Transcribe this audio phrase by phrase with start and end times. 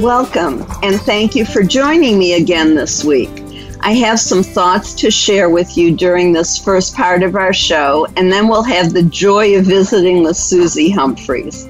[0.00, 3.42] Welcome, and thank you for joining me again this week.
[3.80, 8.06] I have some thoughts to share with you during this first part of our show,
[8.16, 11.66] and then we'll have the joy of visiting with Susie Humphreys.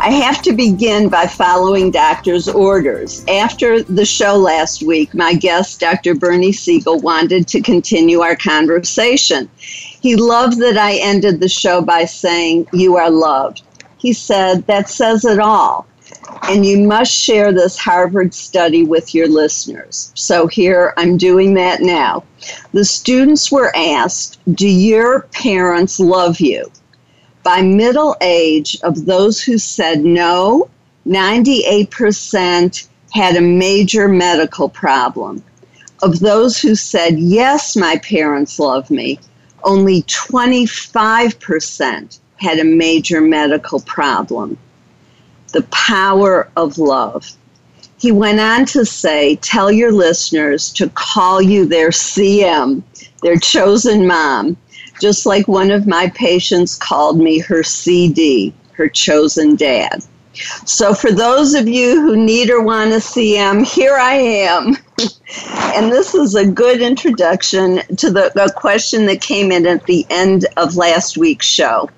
[0.00, 3.24] I have to begin by following doctor's orders.
[3.28, 6.16] After the show last week, my guest, Dr.
[6.16, 9.48] Bernie Siegel, wanted to continue our conversation.
[9.56, 13.62] He loved that I ended the show by saying, You are loved.
[13.98, 15.86] He said, That says it all.
[16.44, 20.12] And you must share this Harvard study with your listeners.
[20.14, 22.24] So here I'm doing that now.
[22.72, 26.70] The students were asked, Do your parents love you?
[27.42, 30.68] By middle age, of those who said no,
[31.06, 35.42] 98% had a major medical problem.
[36.02, 39.20] Of those who said, Yes, my parents love me,
[39.64, 44.56] only 25% had a major medical problem.
[45.52, 47.30] The power of love.
[47.98, 52.82] He went on to say, Tell your listeners to call you their CM,
[53.22, 54.56] their chosen mom,
[55.00, 60.02] just like one of my patients called me her CD, her chosen dad.
[60.64, 64.76] So, for those of you who need or want a CM, here I am.
[65.74, 70.06] and this is a good introduction to the, the question that came in at the
[70.08, 71.90] end of last week's show.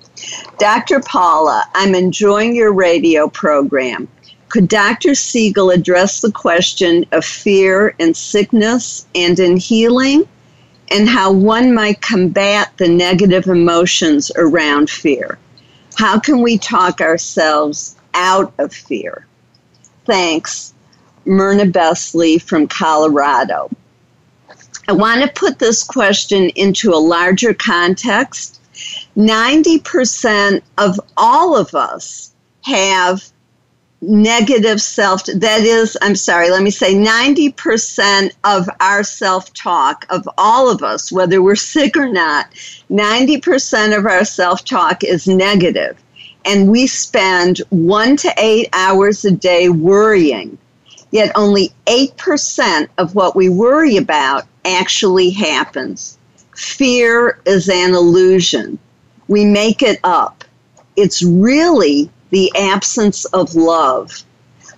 [0.57, 0.99] Dr.
[0.99, 4.07] Paula, I'm enjoying your radio program.
[4.49, 5.15] Could Dr.
[5.15, 10.27] Siegel address the question of fear in sickness and in healing,
[10.91, 15.39] and how one might combat the negative emotions around fear?
[15.95, 19.25] How can we talk ourselves out of fear?
[20.05, 20.73] Thanks,
[21.25, 23.69] Myrna Besley from Colorado.
[24.87, 28.52] I want to put this question into a larger context.
[29.17, 33.23] 90% of all of us have
[34.05, 40.69] negative self that is i'm sorry let me say 90% of our self-talk of all
[40.69, 42.53] of us whether we're sick or not
[42.93, 45.97] 90% of our self-talk is negative.
[46.45, 50.57] And we spend 1 to 8 hours a day worrying.
[51.11, 56.17] Yet only 8% of what we worry about actually happens.
[56.55, 58.77] Fear is an illusion
[59.27, 60.43] we make it up
[60.95, 64.23] it's really the absence of love.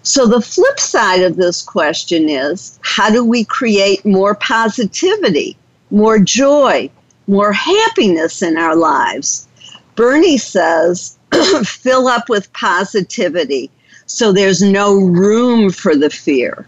[0.03, 5.57] So, the flip side of this question is how do we create more positivity,
[5.89, 6.89] more joy,
[7.27, 9.47] more happiness in our lives?
[9.95, 11.17] Bernie says,
[11.63, 13.71] fill up with positivity
[14.05, 16.67] so there's no room for the fear.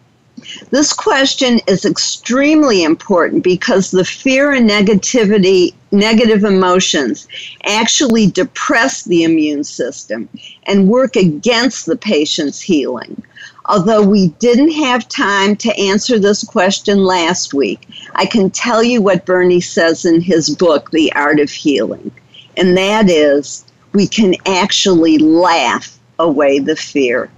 [0.69, 7.27] This question is extremely important because the fear and negativity, negative emotions,
[7.65, 10.29] actually depress the immune system
[10.63, 13.23] and work against the patient's healing.
[13.65, 19.01] Although we didn't have time to answer this question last week, I can tell you
[19.01, 22.11] what Bernie says in his book, The Art of Healing.
[22.55, 27.29] And that is, we can actually laugh away the fear.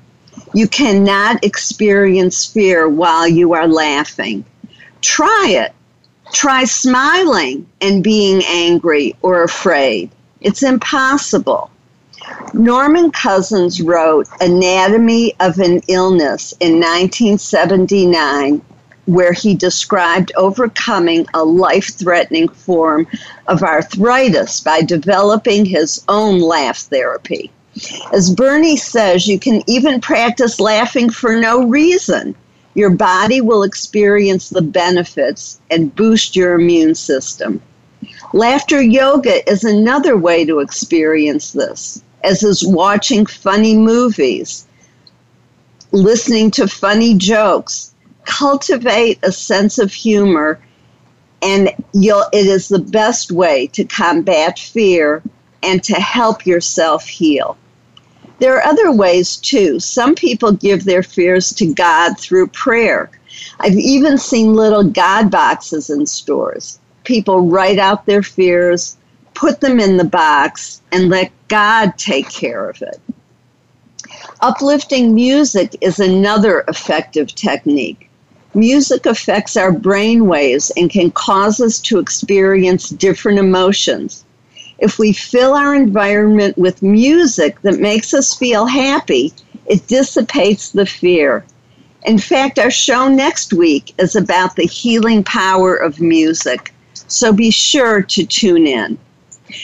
[0.54, 4.46] You cannot experience fear while you are laughing.
[5.02, 5.74] Try it.
[6.34, 10.10] Try smiling and being angry or afraid.
[10.42, 11.70] It's impossible.
[12.54, 18.62] Norman Cousins wrote Anatomy of an Illness in 1979,
[19.06, 23.08] where he described overcoming a life threatening form
[23.48, 27.52] of arthritis by developing his own laugh therapy.
[28.12, 32.36] As Bernie says, you can even practice laughing for no reason.
[32.74, 37.62] Your body will experience the benefits and boost your immune system.
[38.34, 44.66] Laughter yoga is another way to experience this, as is watching funny movies,
[45.92, 47.94] listening to funny jokes.
[48.26, 50.60] Cultivate a sense of humor,
[51.42, 55.24] and it is the best way to combat fear
[55.64, 57.58] and to help yourself heal.
[58.40, 59.80] There are other ways too.
[59.80, 63.12] Some people give their fears to God through prayer.
[63.60, 66.80] I've even seen little God boxes in stores.
[67.04, 68.98] People write out their fears,
[69.34, 73.00] put them in the box, and let God take care of it.
[74.42, 78.10] Uplifting music is another effective technique.
[78.54, 84.24] Music affects our brain waves and can cause us to experience different emotions.
[84.80, 89.34] If we fill our environment with music that makes us feel happy,
[89.66, 91.46] it dissipates the fear.
[92.06, 97.52] In fact, our show next week is about the healing power of music, so be
[97.52, 98.98] sure to tune in.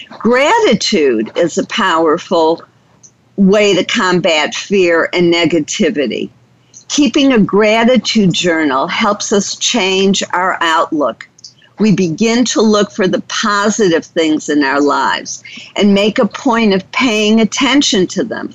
[0.09, 2.61] Gratitude is a powerful
[3.37, 6.29] way to combat fear and negativity.
[6.89, 11.27] Keeping a gratitude journal helps us change our outlook
[11.79, 15.43] we begin to look for the positive things in our lives
[15.75, 18.53] and make a point of paying attention to them.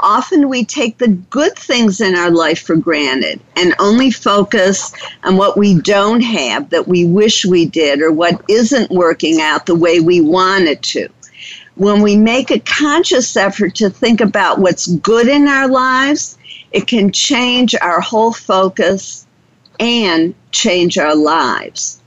[0.00, 4.92] Often we take the good things in our life for granted and only focus
[5.22, 9.66] on what we don't have that we wish we did or what isn't working out
[9.66, 11.08] the way we want it to.
[11.76, 16.36] When we make a conscious effort to think about what's good in our lives,
[16.72, 19.26] it can change our whole focus
[19.78, 22.00] and change our lives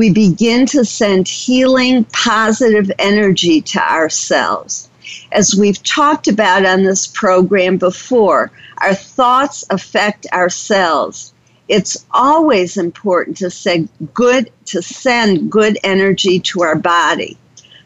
[0.00, 4.88] we begin to send healing, positive energy to ourselves.
[5.30, 11.34] As we've talked about on this program before, our thoughts affect our cells.
[11.68, 17.36] It's always important to send good to send good energy to our body.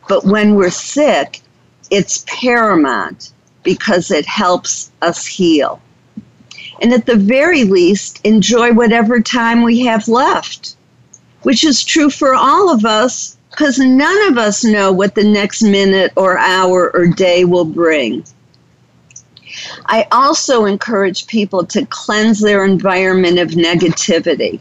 [0.09, 1.41] But when we're sick,
[1.91, 3.33] it's paramount
[3.65, 5.83] because it helps us heal.
[6.81, 10.77] And at the very least, enjoy whatever time we have left
[11.45, 15.63] which is true for all of us because none of us know what the next
[15.63, 18.25] minute or hour or day will bring.
[19.87, 24.59] I also encourage people to cleanse their environment of negativity.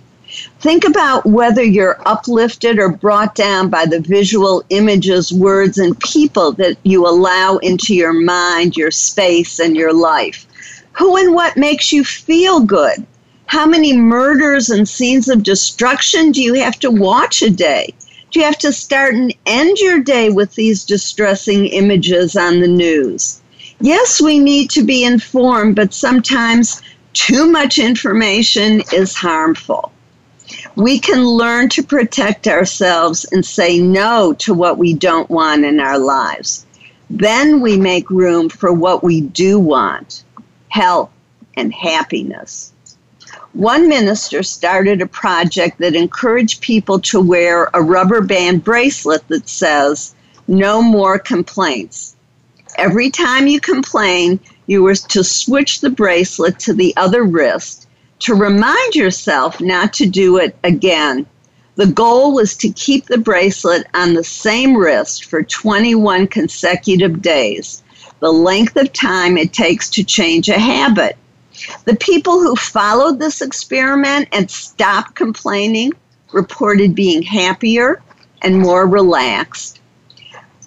[0.60, 6.52] Think about whether you're uplifted or brought down by the visual images, words, and people
[6.54, 10.46] that you allow into your mind, your space, and your life.
[10.94, 13.06] Who and what makes you feel good?
[13.54, 17.94] How many murders and scenes of destruction do you have to watch a day?
[18.32, 22.68] Do you have to start and end your day with these distressing images on the
[22.68, 23.42] news?
[23.80, 26.82] Yes, we need to be informed, but sometimes
[27.14, 29.92] too much information is harmful.
[30.76, 35.80] We can learn to protect ourselves and say no to what we don't want in
[35.80, 36.66] our lives.
[37.08, 40.24] Then we make room for what we do want
[40.70, 41.12] health
[41.56, 42.73] and happiness.
[43.54, 49.48] One minister started a project that encouraged people to wear a rubber band bracelet that
[49.48, 50.16] says,
[50.48, 52.16] No more complaints.
[52.80, 57.88] Every time you complain, you were to switch the bracelet to the other wrist
[58.20, 61.28] to remind yourself not to do it again.
[61.76, 67.84] The goal was to keep the bracelet on the same wrist for 21 consecutive days,
[68.20, 71.18] the length of time it takes to change a habit.
[71.86, 75.94] The people who followed this experiment and stopped complaining
[76.32, 78.02] reported being happier
[78.42, 79.80] and more relaxed.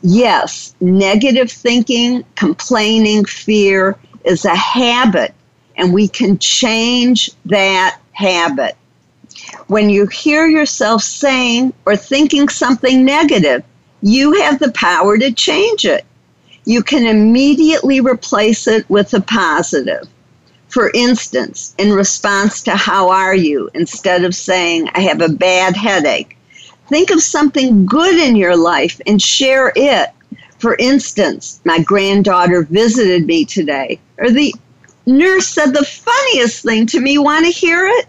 [0.03, 5.35] Yes, negative thinking, complaining, fear is a habit,
[5.77, 8.77] and we can change that habit.
[9.67, 13.65] When you hear yourself saying or thinking something negative,
[14.03, 16.05] you have the power to change it.
[16.65, 20.09] You can immediately replace it with a positive.
[20.77, 25.75] For instance, in response to how are you, instead of saying I have a bad
[25.75, 26.37] headache,
[26.91, 30.11] think of something good in your life and share it.
[30.59, 34.55] For instance, my granddaughter visited me today, or the
[35.07, 37.17] nurse said the funniest thing to me.
[37.17, 38.07] Want to hear it?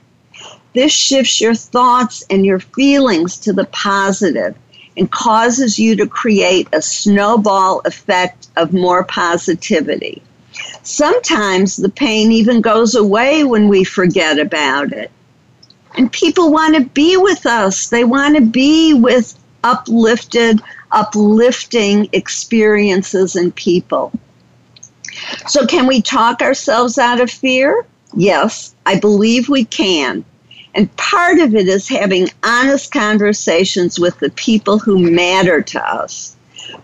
[0.74, 4.58] This shifts your thoughts and your feelings to the positive
[4.98, 10.22] and causes you to create a snowball effect of more positivity.
[10.84, 15.12] Sometimes the pain even goes away when we forget about it.
[15.96, 20.62] And people want to be with us, they want to be with uplifted,
[20.92, 24.12] uplifting experiences and people.
[25.48, 27.86] So, can we talk ourselves out of fear?
[28.16, 30.24] Yes, I believe we can.
[30.74, 36.37] And part of it is having honest conversations with the people who matter to us.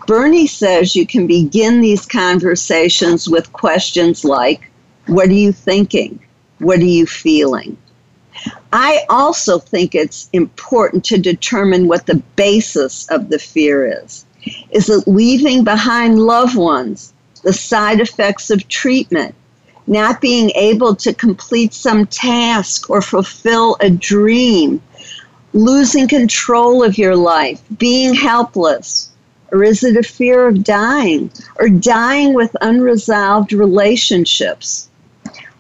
[0.08, 4.70] Bernie says you can begin these conversations with questions like
[5.08, 6.20] What are you thinking?
[6.60, 7.78] What are you feeling?
[8.72, 14.26] I also think it's important to determine what the basis of the fear is.
[14.72, 17.14] Is it leaving behind loved ones,
[17.44, 19.36] the side effects of treatment,
[19.88, 24.82] not being able to complete some task or fulfill a dream,
[25.54, 29.10] losing control of your life, being helpless?
[29.54, 34.90] Or is it a fear of dying or dying with unresolved relationships?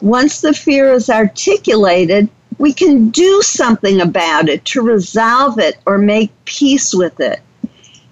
[0.01, 5.99] Once the fear is articulated, we can do something about it to resolve it or
[5.99, 7.39] make peace with it.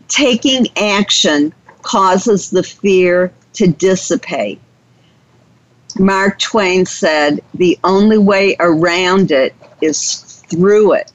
[0.07, 4.61] Taking action causes the fear to dissipate.
[5.97, 11.11] Mark Twain said, The only way around it is through it.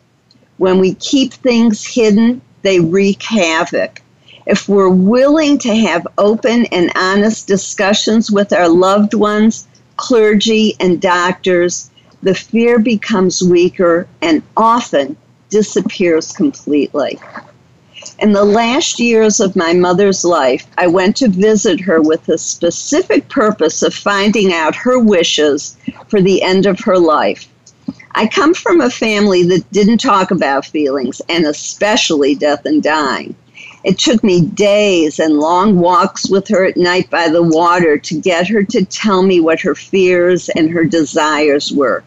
[0.57, 4.03] When we keep things hidden, they wreak havoc.
[4.47, 11.01] If we're willing to have open and honest discussions with our loved ones, clergy, and
[11.01, 11.91] doctors,
[12.23, 15.17] the fear becomes weaker and often
[15.51, 17.19] disappears completely.
[18.21, 22.39] In the last years of my mother's life, I went to visit her with the
[22.39, 25.77] specific purpose of finding out her wishes
[26.09, 27.49] for the end of her life.
[28.15, 33.35] I come from a family that didn't talk about feelings, and especially death and dying.
[33.87, 38.21] It took me days and long walks with her at night by the water to
[38.21, 42.03] get her to tell me what her fears and her desires were.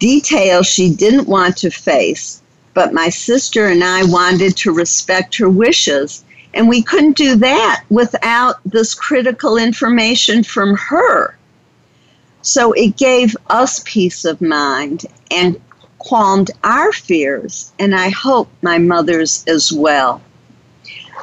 [0.00, 2.42] Details she didn't want to face,
[2.74, 6.24] but my sister and I wanted to respect her wishes.
[6.52, 11.38] And we couldn't do that without this critical information from her.
[12.42, 15.60] So it gave us peace of mind and
[16.00, 20.20] calmed our fears, and I hope my mother's as well.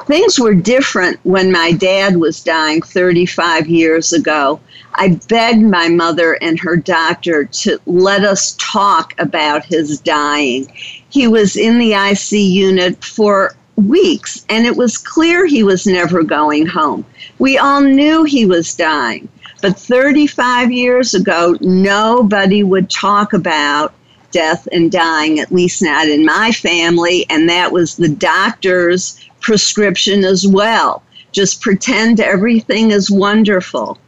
[0.06, 4.60] Things were different when my dad was dying 35 years ago.
[4.94, 10.70] I begged my mother and her doctor to let us talk about his dying.
[11.08, 16.22] He was in the IC unit for weeks, and it was clear he was never
[16.22, 17.04] going home.
[17.38, 19.28] We all knew he was dying.
[19.62, 23.94] But 35 years ago, nobody would talk about
[24.32, 30.24] death and dying, at least not in my family, and that was the doctor's prescription
[30.24, 31.02] as well.
[31.32, 33.98] Just pretend everything is wonderful.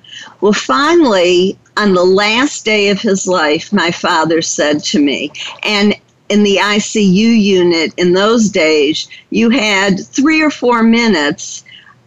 [0.41, 5.95] Well, finally, on the last day of his life, my father said to me, and
[6.29, 7.05] in the ICU
[7.43, 11.65] unit in those days, you had three or four minutes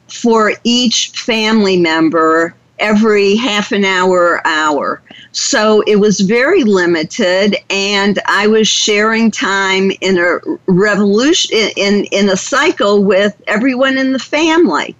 [0.07, 5.01] for each family member every half an hour hour.
[5.31, 12.29] So it was very limited, and I was sharing time in a revolution in in
[12.29, 14.95] a cycle with everyone in the family.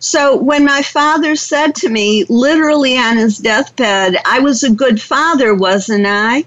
[0.00, 5.00] So when my father said to me, literally on his deathbed, I was a good
[5.00, 6.46] father, wasn't I?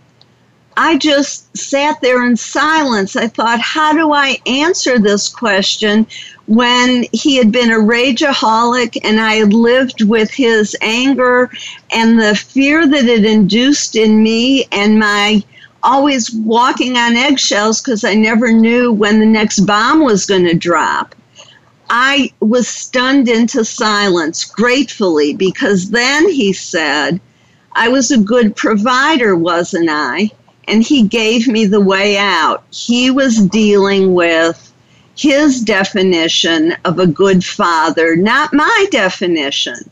[0.76, 3.16] I just sat there in silence.
[3.16, 6.08] I thought, how do I answer this question
[6.48, 11.50] when he had been a rageaholic and I had lived with his anger
[11.92, 15.44] and the fear that it induced in me and my
[15.84, 20.54] always walking on eggshells because I never knew when the next bomb was going to
[20.54, 21.16] drop.
[21.90, 27.20] I was stunned into silence gratefully because then he said,
[27.74, 30.32] I was a good provider, wasn't I?
[30.68, 32.64] and he gave me the way out.
[32.72, 34.73] He was dealing with
[35.16, 39.90] his definition of a good father, not my definition.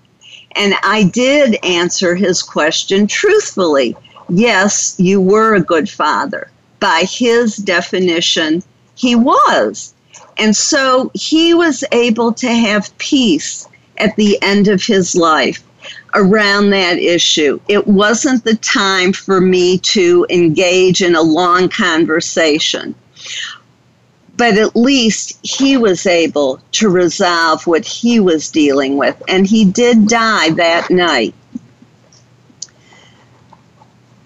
[0.56, 3.96] And I did answer his question truthfully.
[4.30, 6.50] Yes, you were a good father.
[6.80, 8.64] By his definition,
[8.96, 9.94] he was.
[10.38, 15.64] And so he was able to have peace at the end of his life
[16.16, 17.60] around that issue.
[17.68, 22.96] It wasn't the time for me to engage in a long conversation.
[24.42, 29.66] But at least he was able to resolve what he was dealing with, and he
[29.66, 31.36] did die that night.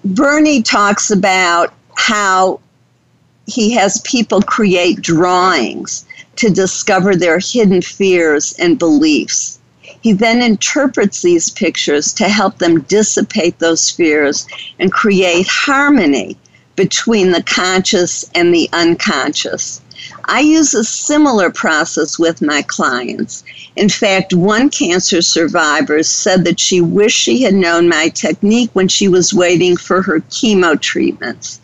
[0.06, 2.62] Bernie talks about how
[3.46, 6.06] he has people create drawings
[6.38, 9.60] to discover their hidden fears and beliefs.
[9.82, 14.48] He then interprets these pictures to help them dissipate those fears
[14.80, 16.38] and create harmony
[16.78, 19.82] between the conscious and the unconscious.
[20.26, 23.44] I use a similar process with my clients.
[23.76, 28.88] In fact, one cancer survivor said that she wished she had known my technique when
[28.88, 31.60] she was waiting for her chemo treatments.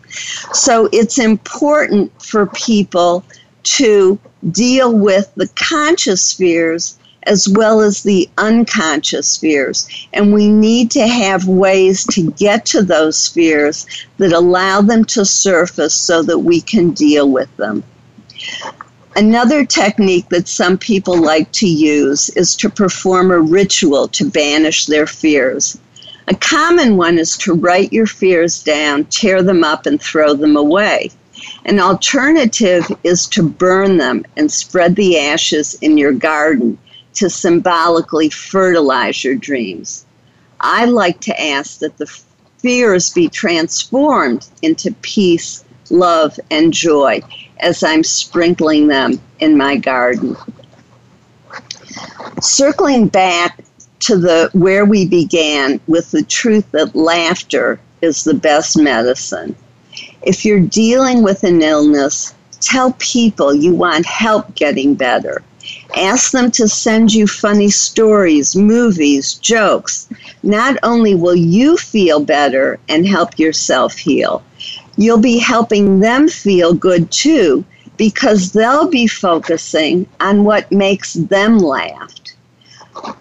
[0.52, 3.24] So it's important for people
[3.64, 4.18] to
[4.50, 9.88] deal with the conscious fears as well as the unconscious fears.
[10.12, 13.86] And we need to have ways to get to those fears
[14.18, 17.84] that allow them to surface so that we can deal with them.
[19.14, 24.86] Another technique that some people like to use is to perform a ritual to banish
[24.86, 25.78] their fears.
[26.28, 30.56] A common one is to write your fears down, tear them up, and throw them
[30.56, 31.10] away.
[31.66, 36.78] An alternative is to burn them and spread the ashes in your garden
[37.14, 40.06] to symbolically fertilize your dreams.
[40.60, 42.06] I like to ask that the
[42.58, 47.20] fears be transformed into peace, love, and joy
[47.62, 50.36] as I'm sprinkling them in my garden.
[52.40, 53.64] Circling back
[54.00, 59.54] to the where we began with the truth that laughter is the best medicine.
[60.22, 65.42] If you're dealing with an illness, tell people you want help getting better.
[65.96, 70.08] Ask them to send you funny stories, movies, jokes.
[70.42, 74.42] Not only will you feel better and help yourself heal,
[74.96, 77.64] you'll be helping them feel good too
[77.96, 82.12] because they'll be focusing on what makes them laugh.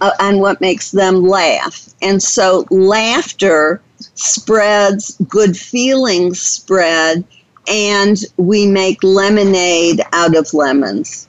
[0.01, 1.87] Uh, on what makes them laugh.
[2.01, 3.81] And so laughter
[4.15, 7.23] spreads, good feelings spread,
[7.67, 11.27] and we make lemonade out of lemons.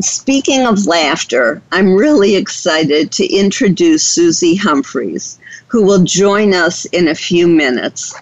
[0.00, 5.38] Speaking of laughter, I'm really excited to introduce Susie Humphreys,
[5.68, 8.14] who will join us in a few minutes.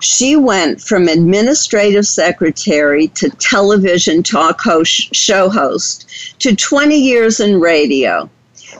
[0.00, 6.06] She went from administrative secretary to television talk host, show host
[6.40, 8.28] to 20 years in radio.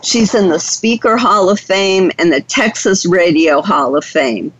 [0.02, 4.52] She's in the Speaker Hall of Fame and the Texas Radio Hall of Fame.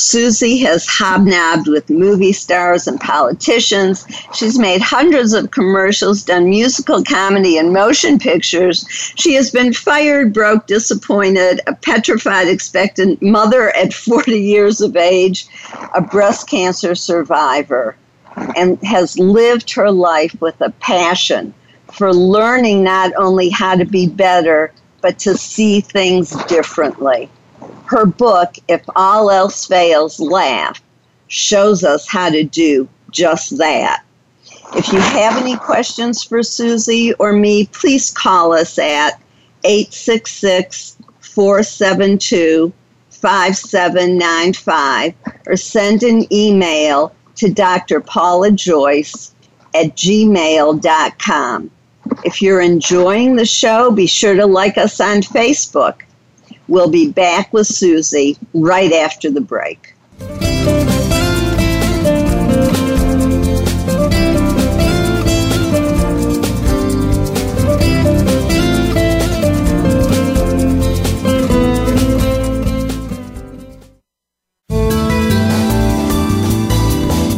[0.00, 4.06] Susie has hobnobbed with movie stars and politicians.
[4.32, 8.86] She's made hundreds of commercials, done musical comedy and motion pictures.
[8.88, 15.46] She has been fired, broke, disappointed, a petrified, expectant mother at 40 years of age,
[15.94, 17.94] a breast cancer survivor,
[18.56, 21.52] and has lived her life with a passion
[21.92, 24.72] for learning not only how to be better,
[25.02, 27.28] but to see things differently.
[27.90, 30.80] Her book, If All Else Fails, Laugh,
[31.26, 34.04] shows us how to do just that.
[34.76, 39.20] If you have any questions for Susie or me, please call us at
[39.64, 42.72] 866 472
[43.10, 45.14] 5795
[45.48, 47.98] or send an email to Dr.
[47.98, 49.34] Paula Joyce
[49.74, 51.70] at gmail.com.
[52.24, 56.02] If you're enjoying the show, be sure to like us on Facebook.
[56.70, 59.92] We'll be back with Susie right after the break.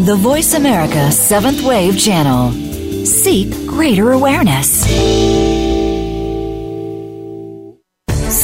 [0.04, 2.52] The Voice America Seventh Wave Channel.
[3.06, 5.41] Seek greater awareness.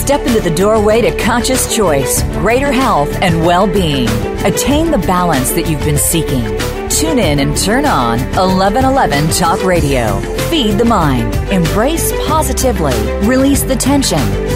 [0.08, 4.08] Step into the doorway to conscious choice, greater health, and well being.
[4.42, 6.44] Attain the balance that you've been seeking.
[6.88, 10.18] Tune in and turn on 1111 Talk Radio.
[10.48, 11.34] Feed the mind.
[11.52, 12.94] Embrace positively.
[13.28, 14.47] Release the tension.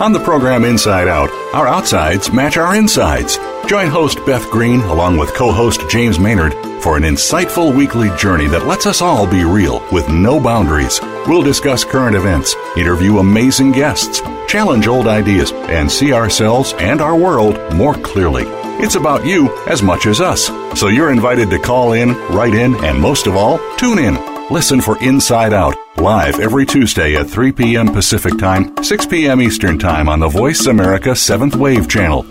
[0.00, 3.38] On the program Inside Out, our outsides match our insides.
[3.66, 8.46] Join host Beth Green along with co host James Maynard for an insightful weekly journey
[8.48, 10.98] that lets us all be real with no boundaries.
[11.28, 17.14] We'll discuss current events, interview amazing guests, challenge old ideas, and see ourselves and our
[17.14, 18.44] world more clearly.
[18.82, 20.46] It's about you as much as us.
[20.74, 24.31] So you're invited to call in, write in, and most of all, tune in.
[24.50, 27.86] Listen for Inside Out live every Tuesday at 3 p.m.
[27.86, 29.40] Pacific Time, 6 p.m.
[29.40, 32.22] Eastern Time on the Voice America 7th Wave channel.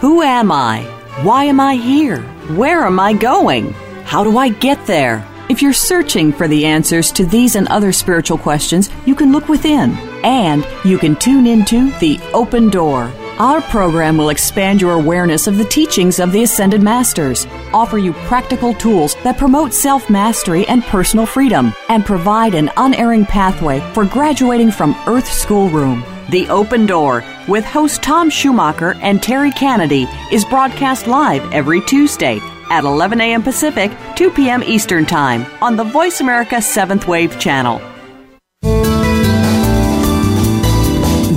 [0.00, 0.82] Who am I?
[1.22, 2.20] Why am I here?
[2.56, 3.72] Where am I going?
[4.04, 5.26] How do I get there?
[5.50, 9.48] If you're searching for the answers to these and other spiritual questions, you can look
[9.48, 9.92] within
[10.24, 13.12] and you can tune into The Open Door.
[13.38, 18.12] Our program will expand your awareness of the teachings of the Ascended Masters, offer you
[18.26, 24.04] practical tools that promote self mastery and personal freedom, and provide an unerring pathway for
[24.04, 26.04] graduating from Earth Schoolroom.
[26.30, 32.40] The Open Door with host Tom Schumacher and Terry Kennedy is broadcast live every Tuesday
[32.70, 33.44] at 11 a.m.
[33.44, 34.64] Pacific, 2 p.m.
[34.64, 37.80] Eastern Time on the Voice America 7th Wave channel.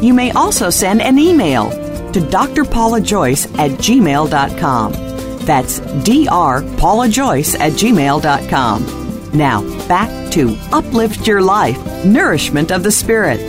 [0.00, 1.70] You may also send an email
[2.12, 4.92] to drpaulajoyce at gmail.com.
[5.44, 9.30] That's drpaulajoyce at gmail.com.
[9.32, 13.40] Now, back to Uplift Your Life Nourishment of the Spirit.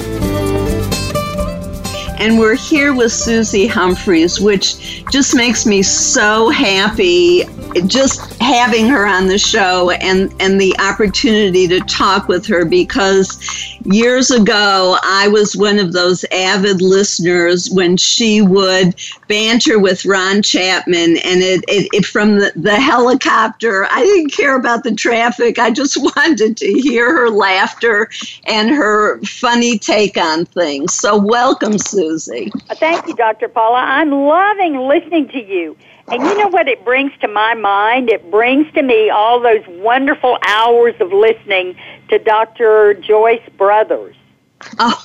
[2.20, 7.46] And we're here with Susie Humphreys, which just makes me so happy
[7.88, 13.40] just having her on the show and, and the opportunity to talk with her because
[13.86, 18.96] years ago I was one of those avid listeners when she would
[19.28, 23.86] banter with Ron Chapman and it, it, it from the, the helicopter.
[23.90, 25.60] I didn't care about the traffic.
[25.60, 28.10] I just wanted to hear her laughter
[28.46, 30.94] and her funny take on things.
[30.94, 32.52] So welcome, Susie.
[32.76, 33.48] Thank you, Dr.
[33.48, 33.80] Paula.
[33.80, 35.78] I'm loving listening to you.
[36.12, 38.10] And you know what it brings to my mind?
[38.10, 41.76] It brings to me all those wonderful hours of listening
[42.10, 42.96] to Dr.
[42.96, 44.16] Joyce Brothers.
[44.78, 45.04] Oh,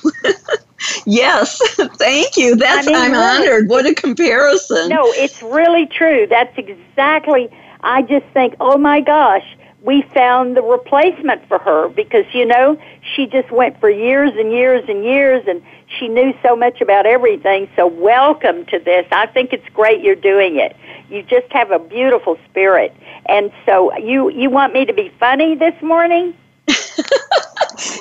[1.05, 1.61] yes.
[1.95, 2.55] Thank you.
[2.55, 3.69] That's I am really, honored.
[3.69, 4.89] What a comparison.
[4.89, 6.27] No, it's really true.
[6.29, 7.49] That's exactly.
[7.81, 9.45] I just think, oh my gosh,
[9.87, 12.77] we found the replacement for her because you know
[13.15, 15.63] she just went for years and years and years and
[15.97, 17.69] she knew so much about everything.
[17.77, 19.07] So welcome to this.
[19.13, 20.75] I think it's great you're doing it.
[21.09, 22.93] You just have a beautiful spirit.
[23.27, 26.33] And so you you want me to be funny this morning?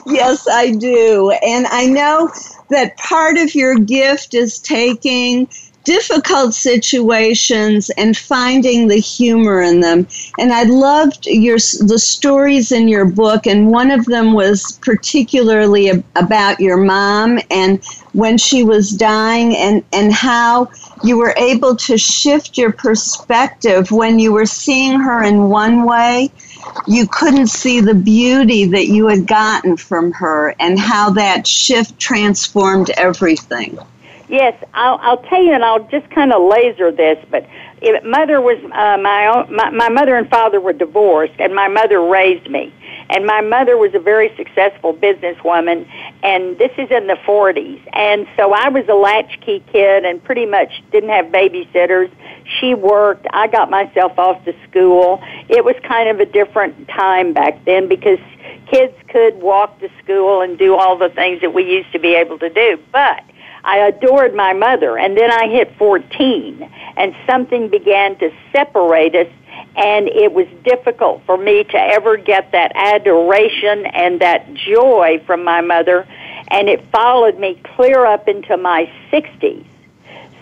[0.06, 1.30] yes, I do.
[1.44, 2.32] And I know
[2.70, 5.48] that part of your gift is taking
[5.86, 10.06] difficult situations and finding the humor in them.
[10.38, 15.88] And I loved your the stories in your book, and one of them was particularly
[16.16, 20.68] about your mom and when she was dying, and and how
[21.04, 26.30] you were able to shift your perspective when you were seeing her in one way.
[26.88, 31.98] You couldn't see the beauty that you had gotten from her, and how that shift
[32.00, 33.78] transformed everything.
[34.28, 37.24] Yes, I'll, I'll tell you, and I'll just kind of laser this.
[37.30, 37.46] But
[37.80, 41.68] if mother was uh, my, own, my my mother and father were divorced, and my
[41.68, 42.74] mother raised me.
[43.08, 45.88] And my mother was a very successful businesswoman,
[46.24, 47.80] and this is in the 40s.
[47.92, 52.10] And so I was a latchkey kid and pretty much didn't have babysitters.
[52.58, 53.26] She worked.
[53.32, 55.22] I got myself off to school.
[55.48, 58.18] It was kind of a different time back then because
[58.72, 62.14] kids could walk to school and do all the things that we used to be
[62.14, 62.80] able to do.
[62.90, 63.22] But
[63.66, 69.26] I adored my mother, and then I hit 14, and something began to separate us,
[69.76, 75.42] and it was difficult for me to ever get that adoration and that joy from
[75.42, 76.06] my mother,
[76.48, 79.66] and it followed me clear up into my 60s.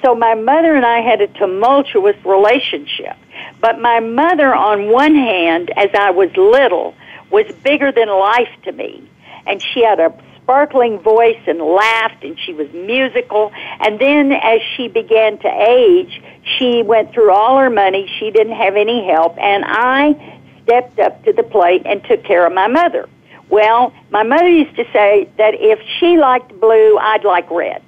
[0.03, 3.17] So my mother and I had a tumultuous relationship.
[3.61, 6.95] But my mother, on one hand, as I was little,
[7.31, 9.09] was bigger than life to me.
[9.47, 10.11] And she had a
[10.45, 13.51] sparkling voice and laughed and she was musical.
[13.81, 16.23] And then as she began to age,
[16.59, 18.11] she went through all her money.
[18.19, 19.37] She didn't have any help.
[19.39, 23.09] And I stepped up to the plate and took care of my mother.
[23.49, 27.83] Well, my mother used to say that if she liked blue, I'd like red.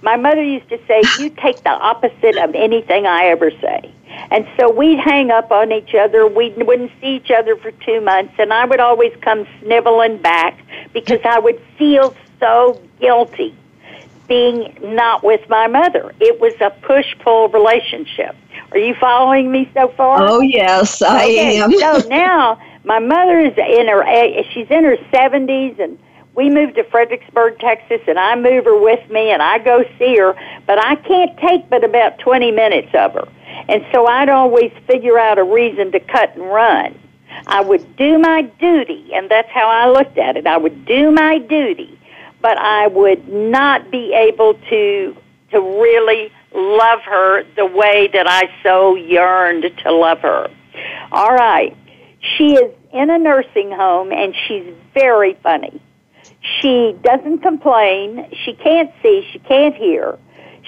[0.00, 3.92] My mother used to say, you take the opposite of anything I ever say.
[4.30, 6.26] And so we'd hang up on each other.
[6.26, 10.58] We wouldn't see each other for two months, and I would always come sniveling back
[10.92, 13.54] because I would feel so guilty
[14.26, 16.12] being not with my mother.
[16.20, 18.36] It was a push pull relationship.
[18.72, 20.18] Are you following me so far?
[20.20, 21.72] Oh yes, I okay, am.
[21.72, 24.04] so now my mother is in her
[24.52, 25.98] she's in her seventies and
[26.38, 30.16] we moved to Fredericksburg, Texas, and I move her with me, and I go see
[30.18, 30.36] her,
[30.68, 33.28] but I can't take but about 20 minutes of her.
[33.68, 36.98] And so I'd always figure out a reason to cut and run.
[37.46, 40.46] I would do my duty, and that's how I looked at it.
[40.46, 41.98] I would do my duty,
[42.40, 45.16] but I would not be able to
[45.50, 50.48] to really love her the way that I so yearned to love her.
[51.10, 51.76] All right.
[52.36, 55.80] She is in a nursing home and she's very funny.
[56.60, 58.28] She doesn't complain.
[58.44, 59.26] She can't see.
[59.32, 60.18] She can't hear.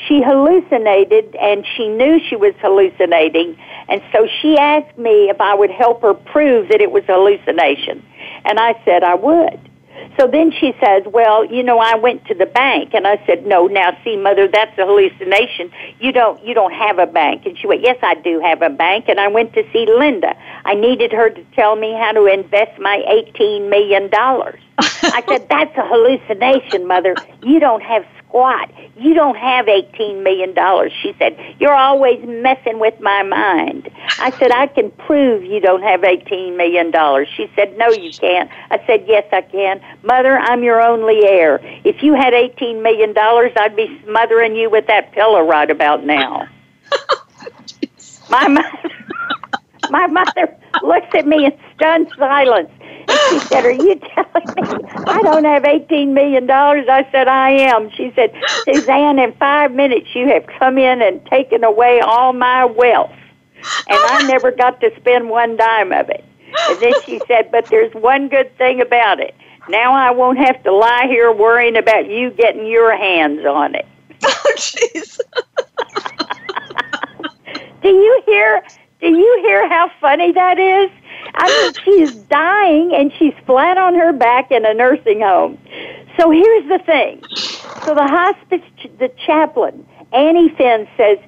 [0.06, 3.56] She hallucinated and she knew she was hallucinating.
[3.88, 7.14] And so she asked me if I would help her prove that it was a
[7.14, 8.04] hallucination.
[8.44, 9.70] And I said I would.
[10.18, 13.46] So then she says, "Well, you know, I went to the bank." And I said,
[13.46, 15.70] "No, now see, mother, that's a hallucination.
[15.98, 18.70] You don't you don't have a bank." And she went, "Yes, I do have a
[18.70, 20.34] bank." And I went to see Linda.
[20.64, 24.60] I needed her to tell me how to invest my 18 million dollars.
[25.02, 27.16] I said, "That's a hallucination, mother.
[27.42, 28.70] You don't have squat.
[28.96, 30.54] You don't have $18 million.
[31.02, 33.90] She said, You're always messing with my mind.
[34.18, 36.92] I said, I can prove you don't have $18 million.
[37.36, 38.48] She said, No, you can't.
[38.70, 39.80] I said, Yes, I can.
[40.02, 41.60] Mother, I'm your only heir.
[41.84, 46.48] If you had $18 million, I'd be smothering you with that pillow right about now.
[48.30, 48.78] my mother,
[49.90, 52.70] my mother looks at me in stunned silence.
[53.30, 56.50] She said, Are you telling me I don't have $18 million?
[56.50, 57.90] I said, I am.
[57.92, 62.64] She said, Suzanne, in five minutes you have come in and taken away all my
[62.64, 63.12] wealth.
[63.88, 66.24] And I never got to spend one dime of it.
[66.68, 69.34] And then she said, But there's one good thing about it.
[69.68, 73.86] Now I won't have to lie here worrying about you getting your hands on it.
[74.22, 75.18] Oh, jeez.
[77.82, 78.62] do you hear?
[79.00, 80.90] Do you hear how funny that is?
[81.34, 85.58] I mean, she's dying and she's flat on her back in a nursing home.
[86.18, 87.22] So here's the thing.
[87.84, 88.62] So the hospice,
[88.98, 91.18] the chaplain, Annie Finn says,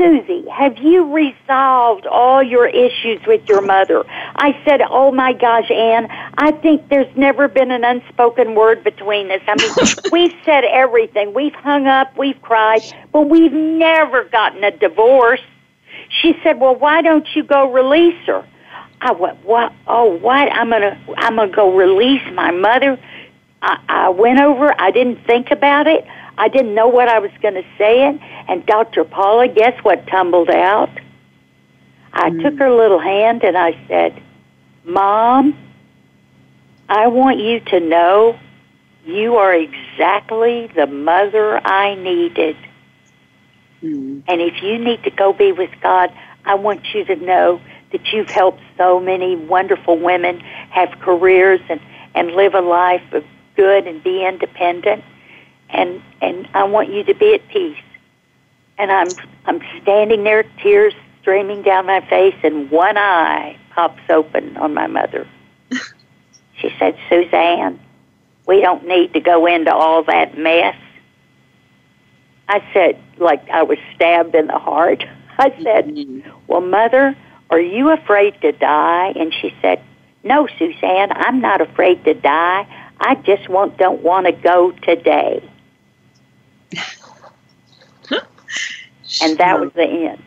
[0.00, 4.02] Susie, have you resolved all your issues with your mother?
[4.08, 6.06] I said, Oh my gosh, Anne,
[6.38, 9.42] I think there's never been an unspoken word between us.
[9.46, 11.34] I mean, we've said everything.
[11.34, 12.80] We've hung up, we've cried,
[13.12, 15.42] but we've never gotten a divorce.
[16.22, 18.46] She said, Well, why don't you go release her?
[19.00, 19.72] I went, what?
[19.86, 20.52] Oh, what?
[20.52, 22.98] I'm gonna, I'm gonna go release my mother.
[23.62, 24.74] I, I went over.
[24.78, 26.06] I didn't think about it.
[26.36, 28.08] I didn't know what I was going to say.
[28.08, 29.04] It and Dr.
[29.04, 30.90] Paula, guess what tumbled out?
[32.12, 32.42] I mm.
[32.42, 34.20] took her little hand and I said,
[34.84, 35.56] "Mom,
[36.88, 38.38] I want you to know
[39.04, 42.56] you are exactly the mother I needed."
[43.82, 44.22] Mm.
[44.26, 46.10] And if you need to go be with God,
[46.44, 47.60] I want you to know
[47.92, 51.80] that you've helped so many wonderful women have careers and,
[52.14, 53.24] and live a life of
[53.56, 55.04] good and be independent.
[55.68, 57.78] And, and I want you to be at peace.
[58.78, 59.08] And I'm,
[59.46, 64.86] I'm standing there, tears streaming down my face, and one eye pops open on my
[64.86, 65.26] mother.
[66.60, 67.78] she said, Suzanne,
[68.46, 70.76] we don't need to go into all that mess.
[72.48, 75.04] I said, like I was stabbed in the heart.
[75.38, 76.28] I said, mm-hmm.
[76.48, 77.16] Well, Mother,
[77.50, 79.12] are you afraid to die?
[79.16, 79.82] And she said,
[80.22, 82.66] No, Suzanne, I'm not afraid to die.
[83.00, 85.42] I just want, don't want to go today.
[89.22, 90.22] and that was the end.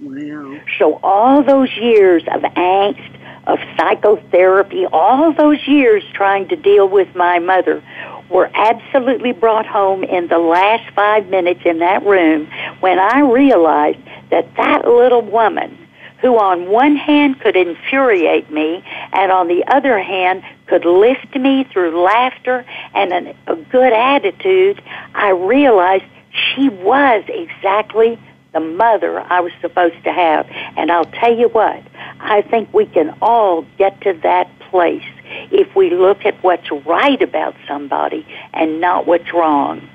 [0.00, 0.60] Wow.
[0.78, 3.12] So all those years of angst,
[3.46, 7.82] of psychotherapy, all those years trying to deal with my mother
[8.28, 14.00] were absolutely brought home in the last five minutes in that room when I realized
[14.30, 15.85] that that little woman
[16.20, 21.64] who on one hand could infuriate me and on the other hand could lift me
[21.64, 24.82] through laughter and an, a good attitude,
[25.14, 28.18] I realized she was exactly
[28.52, 30.46] the mother I was supposed to have.
[30.76, 31.82] And I'll tell you what,
[32.20, 35.04] I think we can all get to that place
[35.50, 39.88] if we look at what's right about somebody and not what's wrong.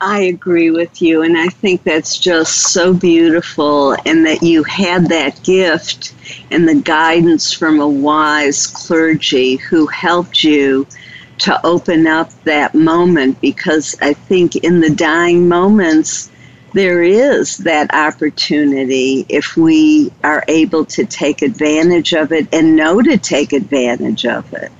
[0.00, 5.08] I agree with you, and I think that's just so beautiful, and that you had
[5.08, 6.14] that gift
[6.50, 10.86] and the guidance from a wise clergy who helped you
[11.38, 16.30] to open up that moment because I think in the dying moments,
[16.72, 23.00] there is that opportunity if we are able to take advantage of it and know
[23.00, 24.72] to take advantage of it.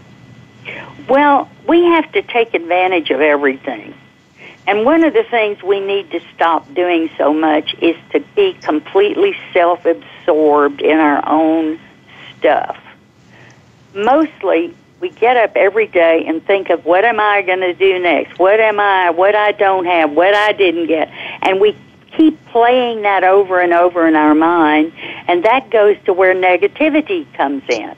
[1.09, 3.95] Well, we have to take advantage of everything.
[4.67, 8.55] And one of the things we need to stop doing so much is to be
[8.55, 11.79] completely self absorbed in our own
[12.39, 12.79] stuff.
[13.95, 17.99] Mostly, we get up every day and think of what am I going to do
[17.99, 18.39] next?
[18.39, 21.11] What am I, what I don't have, what I didn't get.
[21.43, 21.77] And we
[22.17, 24.93] keep playing that over and over in our mind,
[25.29, 27.95] and that goes to where negativity comes in.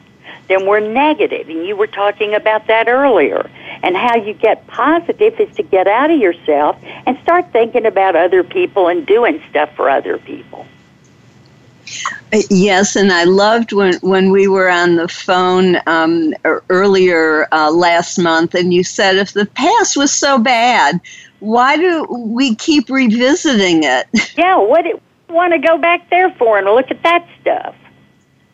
[0.48, 3.50] Then we're negative, and you were talking about that earlier.
[3.82, 8.16] And how you get positive is to get out of yourself and start thinking about
[8.16, 10.66] other people and doing stuff for other people.
[12.50, 16.35] Yes, and I loved when, when we were on the phone um,
[16.68, 21.00] earlier uh, last month, and you said if the past was so bad,
[21.40, 24.06] why do we keep revisiting it?
[24.37, 27.74] Yeah, what do we want to go back there for and look at that stuff?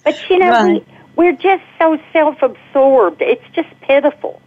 [0.04, 0.86] But you know, right.
[1.16, 3.20] We, we're just so self-absorbed.
[3.20, 4.40] It's just pitiful,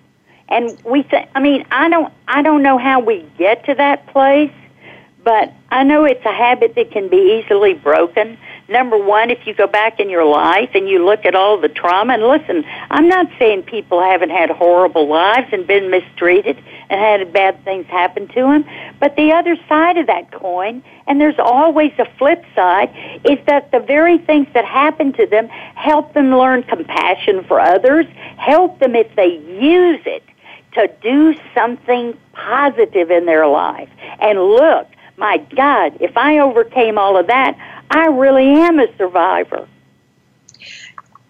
[0.49, 1.03] and we.
[1.03, 2.13] Th- I mean, I don't.
[2.27, 4.53] I don't know how we get to that place,
[5.23, 9.53] but I know it's a habit that can be easily broken number one, if you
[9.53, 13.07] go back in your life and you look at all the trauma, and listen, I'm
[13.07, 18.27] not saying people haven't had horrible lives and been mistreated and had bad things happen
[18.29, 18.65] to him.
[18.99, 22.89] but the other side of that coin, and there's always a flip side,
[23.23, 28.05] is that the very things that happen to them help them learn compassion for others,
[28.37, 30.23] help them if they use it
[30.73, 33.89] to do something positive in their life.
[34.19, 37.57] And look, my God, if I overcame all of that,
[37.89, 39.67] I really am a survivor.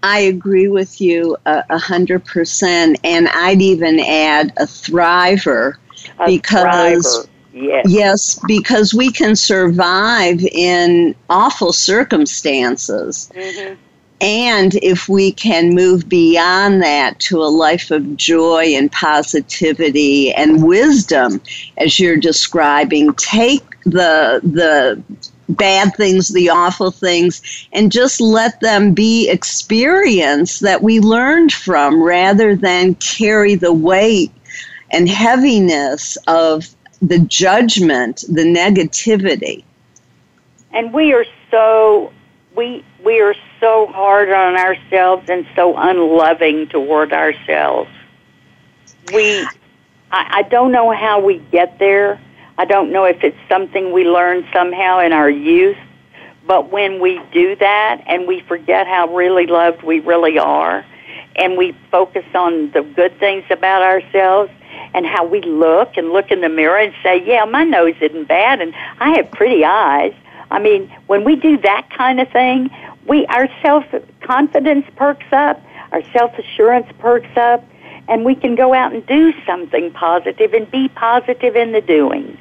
[0.05, 5.77] I agree with you a hundred percent, and I'd even add a thriver
[6.19, 7.27] a because thriver.
[7.53, 7.85] Yes.
[7.89, 13.31] yes, because we can survive in awful circumstances.
[13.33, 13.81] Mm-hmm.
[14.21, 20.63] And if we can move beyond that to a life of joy and positivity and
[20.63, 21.41] wisdom,
[21.77, 25.01] as you're describing, take the the
[25.49, 27.41] bad things, the awful things,
[27.73, 34.31] and just let them be experience that we learned from rather than carry the weight
[34.91, 36.67] and heaviness of
[37.01, 39.63] the judgment, the negativity.
[40.71, 42.11] And we are so
[42.55, 47.89] we we are so hard on ourselves and so unloving toward ourselves.
[49.13, 49.41] We
[50.11, 52.19] I, I don't know how we get there
[52.57, 55.77] I don't know if it's something we learn somehow in our youth,
[56.47, 60.85] but when we do that and we forget how really loved we really are,
[61.35, 64.51] and we focus on the good things about ourselves
[64.93, 68.27] and how we look and look in the mirror and say, yeah, my nose isn't
[68.27, 70.13] bad and I have pretty eyes.
[70.49, 72.69] I mean, when we do that kind of thing,
[73.05, 73.83] we our self
[74.21, 77.65] confidence perks up, our self assurance perks up,
[78.07, 82.37] and we can go out and do something positive and be positive in the doing.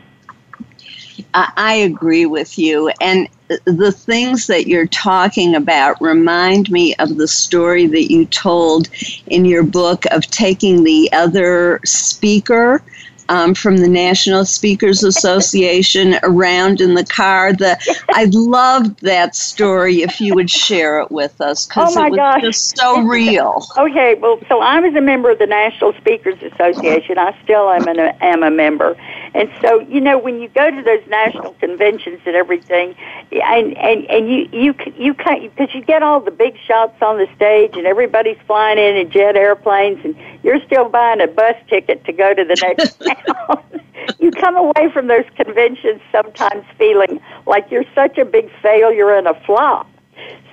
[1.35, 2.91] I agree with you.
[3.01, 3.29] And
[3.65, 8.89] the things that you're talking about remind me of the story that you told
[9.27, 12.83] in your book of taking the other speaker
[13.29, 17.53] um, from the National Speakers Association around in the car.
[17.53, 17.79] The
[18.11, 20.03] I loved that story.
[20.03, 22.43] If you would share it with us, because oh it was gosh.
[22.43, 23.67] just so real.
[23.79, 27.19] Okay, well, so I was a member of the National Speakers Association.
[27.19, 28.97] I still am an, am a member,
[29.35, 32.95] and so you know when you go to those national conventions and everything,
[33.33, 37.29] and and and you you you because you get all the big shots on the
[37.35, 42.05] stage, and everybody's flying in in jet airplanes, and you're still buying a bus ticket
[42.05, 43.81] to go to the next town.
[44.21, 49.27] you come away from those conventions sometimes feeling like you're such a big failure and
[49.27, 49.91] a flop.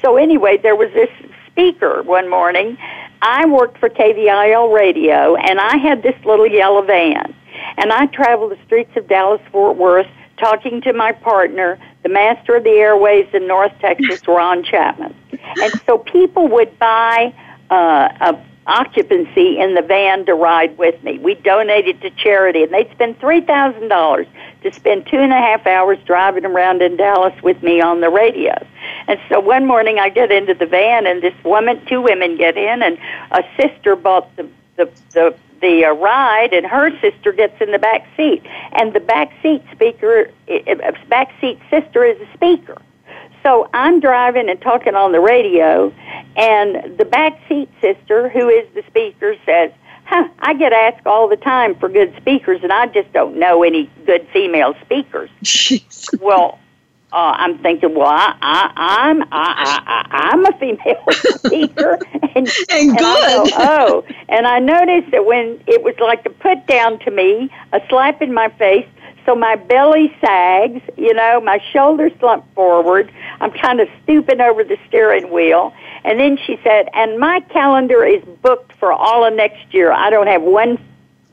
[0.02, 1.10] So anyway, there was this
[1.48, 2.78] speaker one morning.
[3.22, 7.36] I worked for KVIL radio and I had this little yellow van.
[7.78, 12.56] And I traveled the streets of Dallas Fort Worth talking to my partner, the master
[12.56, 15.15] of the airways in North Texas, Ron Chapman.
[15.62, 17.34] And so people would buy
[17.69, 21.17] uh, a occupancy in the van to ride with me.
[21.17, 24.28] We donated to charity, and they'd spend three thousand dollars
[24.63, 28.10] to spend two and a half hours driving around in Dallas with me on the
[28.10, 28.54] radio.
[29.08, 32.56] And so one morning I get into the van, and this woman, two women get
[32.56, 32.97] in, and
[33.32, 34.47] a sister bought the
[34.78, 38.43] the the the uh, ride, and her sister gets in the back seat,
[38.74, 40.30] and the back seat speaker,
[41.08, 42.82] back seat sister is a speaker.
[43.43, 45.93] So I'm driving and talking on the radio,
[46.36, 49.71] and the back seat sister, who is the speaker, says,
[50.06, 53.63] huh, I get asked all the time for good speakers, and I just don't know
[53.63, 55.30] any good female speakers.
[55.43, 56.10] Jeez.
[56.21, 56.60] Well,
[57.13, 62.00] uh, I'm thinking, well, I, I, I'm I, I, I'm a female speaker,
[62.35, 62.98] and, and, and.
[62.98, 67.12] I go, oh, and I noticed that when it was like a put down to
[67.12, 68.88] me, a slap in my face,
[69.25, 73.12] so my belly sags, you know, my shoulders slump forward.
[73.40, 75.73] I'm kind of stooping over the steering wheel.
[76.04, 79.92] And then she said, and my calendar is booked for all of next year.
[79.92, 80.79] I don't have one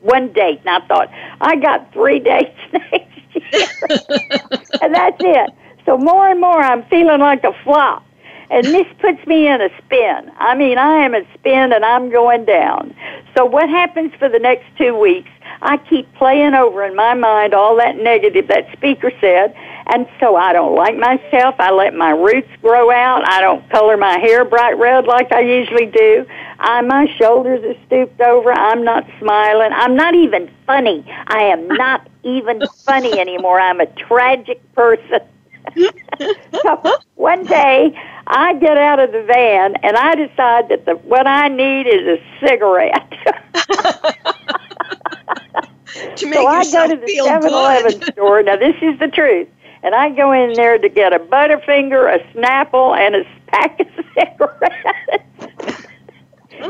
[0.01, 0.59] one date.
[0.65, 1.09] And I thought,
[1.41, 2.91] I got three dates next
[3.33, 4.39] year.
[4.81, 5.49] and that's it.
[5.89, 8.05] So more and more, I'm feeling like a flop.
[8.51, 10.31] And this puts me in a spin.
[10.37, 12.93] I mean, I am a spin and I'm going down.
[13.35, 15.31] So what happens for the next two weeks?
[15.63, 19.55] I keep playing over in my mind all that negative that speaker said,
[19.87, 21.55] and so I don't like myself.
[21.57, 23.27] I let my roots grow out.
[23.27, 26.23] I don't color my hair bright red like I usually do.
[26.59, 28.51] I, my shoulders are stooped over.
[28.53, 29.71] I'm not smiling.
[29.73, 31.03] I'm not even funny.
[31.27, 33.59] I am not even funny anymore.
[33.59, 35.21] I'm a tragic person.
[36.61, 37.97] So one day
[38.27, 42.19] I get out of the van and I decide that the what I need is
[42.19, 43.11] a cigarette.
[46.15, 48.41] to make so I go to the 7-Eleven store.
[48.43, 49.47] Now this is the truth.
[49.81, 53.87] And I go in there to get a Butterfinger, a Snapple, and a pack of
[54.13, 55.23] cigarettes.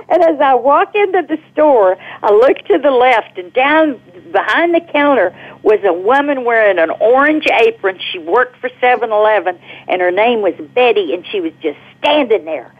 [0.09, 4.75] And as I walk into the store, I look to the left, and down behind
[4.75, 7.99] the counter was a woman wearing an orange apron.
[8.11, 12.73] She worked for 7-Eleven, and her name was Betty, and she was just standing there,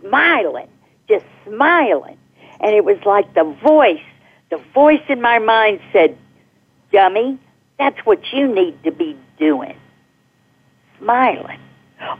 [0.00, 0.68] smiling,
[1.08, 2.18] just smiling.
[2.60, 4.02] And it was like the voice,
[4.50, 6.16] the voice in my mind said,
[6.92, 7.38] dummy,
[7.78, 9.76] that's what you need to be doing.
[10.98, 11.60] Smiling.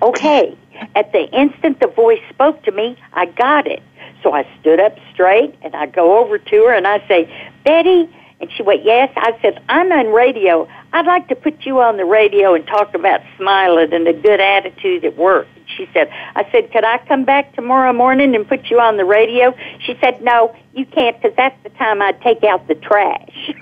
[0.02, 0.56] Okay,
[0.94, 3.82] at the instant the voice spoke to me, I got it.
[4.22, 8.08] So I stood up straight and I go over to her and I say, Betty,
[8.40, 9.12] and she went, Yes.
[9.16, 10.68] I said, I'm on radio.
[10.92, 14.40] I'd like to put you on the radio and talk about smiling and a good
[14.40, 15.46] attitude at work.
[15.56, 18.96] And she said, I said, Could I come back tomorrow morning and put you on
[18.98, 19.54] the radio?
[19.80, 23.54] She said, No, you can't because that's the time I take out the trash.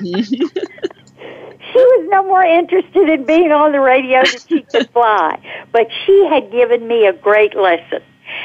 [0.00, 5.38] she was no more interested in being on the radio than she could fly.
[5.72, 8.02] But she had given me a great lesson.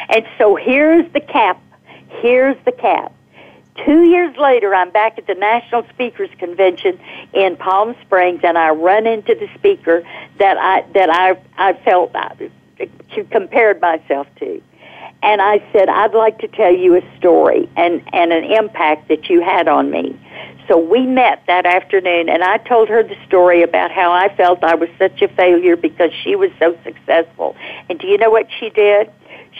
[0.10, 1.62] And so here's the cap.
[2.22, 3.12] Here's the cap.
[3.84, 6.98] Two years later, I'm back at the National Speakers Convention
[7.34, 10.02] in Palm Springs, and I run into the speaker
[10.40, 12.30] that I that I I felt uh,
[12.80, 12.90] I
[13.32, 14.62] compared myself to,
[15.22, 19.30] and I said, "I'd like to tell you a story and and an impact that
[19.30, 20.18] you had on me."
[20.70, 24.64] So we met that afternoon, and I told her the story about how I felt
[24.64, 27.56] I was such a failure because she was so successful.
[27.90, 29.12] And do you know what she did?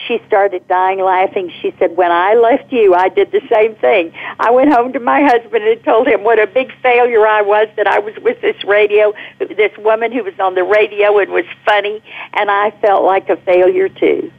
[0.06, 1.50] She started dying laughing.
[1.62, 4.12] She said, When I left you, I did the same thing.
[4.38, 7.68] I went home to my husband and told him what a big failure I was
[7.76, 11.46] that I was with this radio, this woman who was on the radio and was
[11.64, 12.02] funny,
[12.34, 14.30] and I felt like a failure too.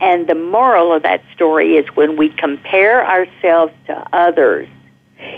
[0.00, 4.68] And the moral of that story is when we compare ourselves to others,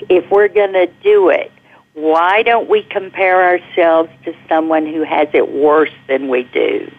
[0.09, 1.51] if we're going to do it,
[1.95, 6.93] why don't we compare ourselves to someone who has it worse than we do?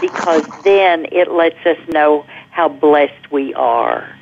[0.00, 4.14] Because then it lets us know how blessed we are.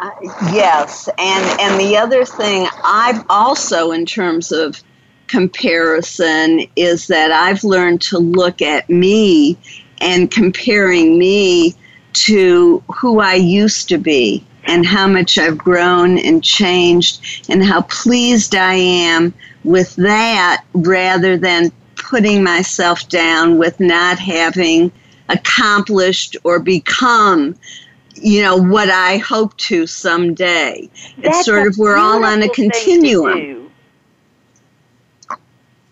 [0.00, 0.10] Uh,
[0.52, 4.82] yes, and and the other thing I've also in terms of
[5.26, 9.58] comparison is that I've learned to look at me
[10.00, 11.74] and comparing me
[12.12, 17.82] to who I used to be and how much I've grown and changed and how
[17.82, 19.32] pleased I am
[19.64, 21.70] with that rather than
[22.10, 24.90] putting myself down with not having
[25.28, 27.54] accomplished or become
[28.14, 30.90] you know what I hope to someday.
[31.18, 33.70] That's it's sort of we're all on a continuum.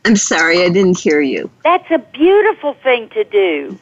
[0.04, 1.48] I'm sorry, I didn't hear you.
[1.62, 3.78] That's a beautiful thing to do.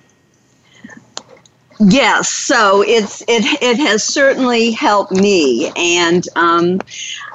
[1.79, 6.81] Yes, so it's it it has certainly helped me, and um,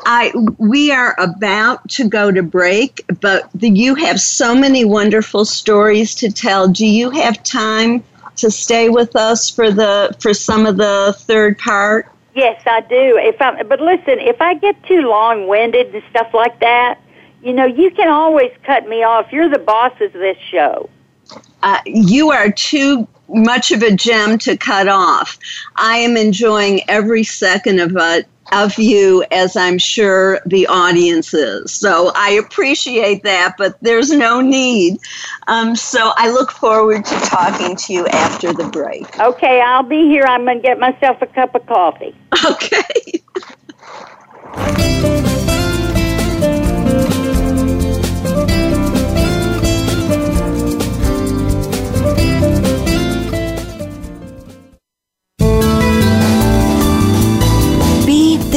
[0.06, 5.46] I we are about to go to break, but the, you have so many wonderful
[5.46, 6.68] stories to tell.
[6.68, 8.04] Do you have time
[8.38, 12.08] to stay with us for the for some of the third part?
[12.34, 13.18] Yes, I do.
[13.18, 17.00] If I but listen, if I get too long winded and stuff like that,
[17.44, 19.32] you know, you can always cut me off.
[19.32, 20.90] You're the boss of this show.
[21.62, 25.38] Uh, you are too much of a gem to cut off.
[25.76, 31.72] I am enjoying every second of it of you as I'm sure the audience is.
[31.72, 35.00] So I appreciate that, but there's no need.
[35.48, 39.20] Um, so I look forward to talking to you after the break.
[39.20, 40.24] Okay, I'll be here.
[40.24, 42.16] I'm going to get myself a cup of coffee.
[42.44, 43.22] Okay.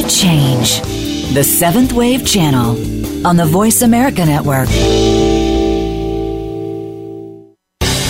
[0.09, 0.81] Change.
[1.33, 4.69] The Seventh Wave Channel on the Voice America Network.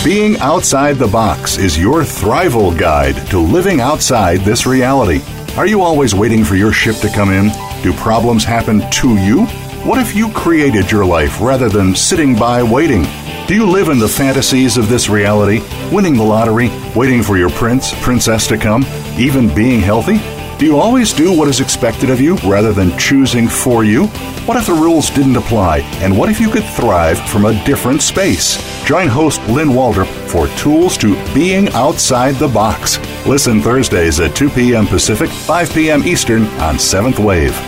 [0.04, 5.22] Being outside the box is your Thrival guide to living outside this reality.
[5.56, 7.50] Are you always waiting for your ship to come in?
[7.82, 9.46] Do problems happen to you?
[9.86, 13.06] What if you created your life rather than sitting by waiting?
[13.46, 15.60] Do you live in the fantasies of this reality,
[15.92, 18.84] winning the lottery, waiting for your prince, princess to come,
[19.18, 20.18] even being healthy?
[20.58, 24.06] Do you always do what is expected of you rather than choosing for you?
[24.46, 25.78] What if the rules didn't apply?
[26.00, 28.56] And what if you could thrive from a different space?
[28.84, 32.98] Join host Lynn Waldrop for tools to being outside the box.
[33.26, 34.86] Listen Thursdays at 2 p.m.
[34.86, 36.04] Pacific, 5 p.m.
[36.04, 37.58] Eastern on 7th Wave.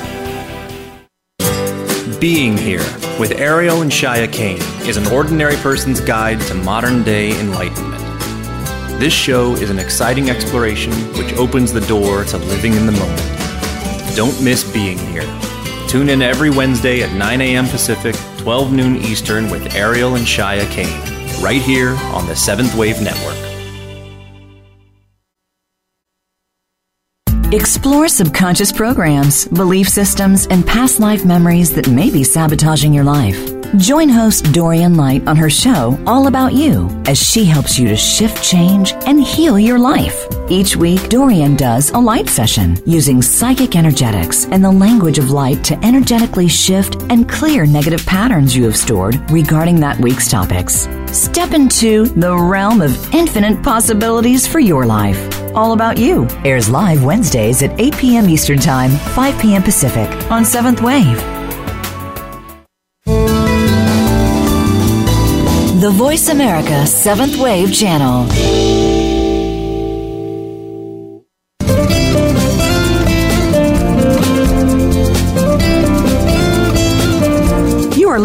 [2.21, 2.87] Being Here
[3.19, 8.06] with Ariel and Shya Kane is an ordinary person's guide to modern day enlightenment.
[8.99, 14.17] This show is an exciting exploration which opens the door to living in the moment.
[14.17, 15.29] Don't miss Being Here.
[15.87, 17.67] Tune in every Wednesday at 9 a.m.
[17.67, 23.03] Pacific, 12 noon Eastern with Ariel and Shya Kane, right here on the Seventh Wave
[23.03, 23.46] Network.
[27.53, 33.53] Explore subconscious programs, belief systems, and past life memories that may be sabotaging your life.
[33.77, 37.97] Join host Dorian Light on her show All About You as she helps you to
[37.97, 40.27] shift change and heal your life.
[40.51, 45.63] Each week, Dorian does a light session using psychic energetics and the language of light
[45.67, 50.89] to energetically shift and clear negative patterns you have stored regarding that week's topics.
[51.13, 55.36] Step into the realm of infinite possibilities for your life.
[55.57, 58.29] All About You airs live Wednesdays at 8 p.m.
[58.29, 59.63] Eastern Time, 5 p.m.
[59.63, 61.17] Pacific on 7th Wave.
[65.81, 68.27] The Voice America 7th Wave Channel.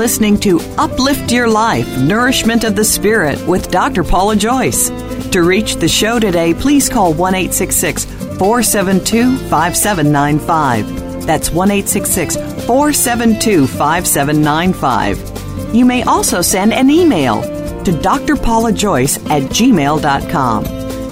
[0.02, 4.04] Listening to Uplift Your Life Nourishment of the Spirit with Dr.
[4.04, 4.90] Paula Joyce.
[5.30, 11.28] To reach the show today, please call 1 472 5795.
[11.28, 15.76] That's 1 472 5795.
[15.76, 17.44] You may also send an email
[17.84, 20.64] to drpaulajoyce at gmail.com.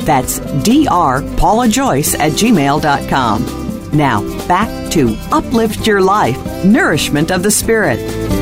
[0.03, 3.45] That's drpaulajoyce at gmail.com.
[3.95, 8.38] Now, back to Uplift Your Life Nourishment of the Spirit.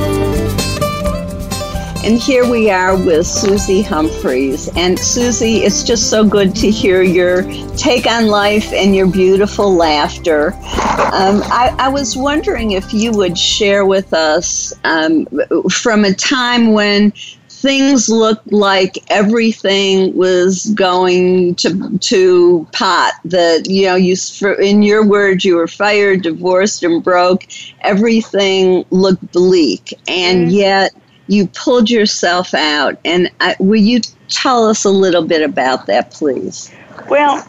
[2.07, 4.69] And here we are with Suzie Humphreys.
[4.77, 7.43] And Suzie, it's just so good to hear your
[7.75, 10.53] take on life and your beautiful laughter.
[10.53, 15.27] Um, I, I, was wondering if you would share with us um,
[15.69, 17.11] from a time when
[17.49, 24.15] things looked like everything was going to to pot that you know you
[24.59, 27.47] in your words you were fired divorced and broke
[27.81, 30.53] everything looked bleak and mm.
[30.53, 30.93] yet
[31.27, 32.97] you pulled yourself out.
[33.05, 36.73] And I, will you tell us a little bit about that, please?
[37.09, 37.47] Well,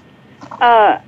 [0.61, 1.01] uh,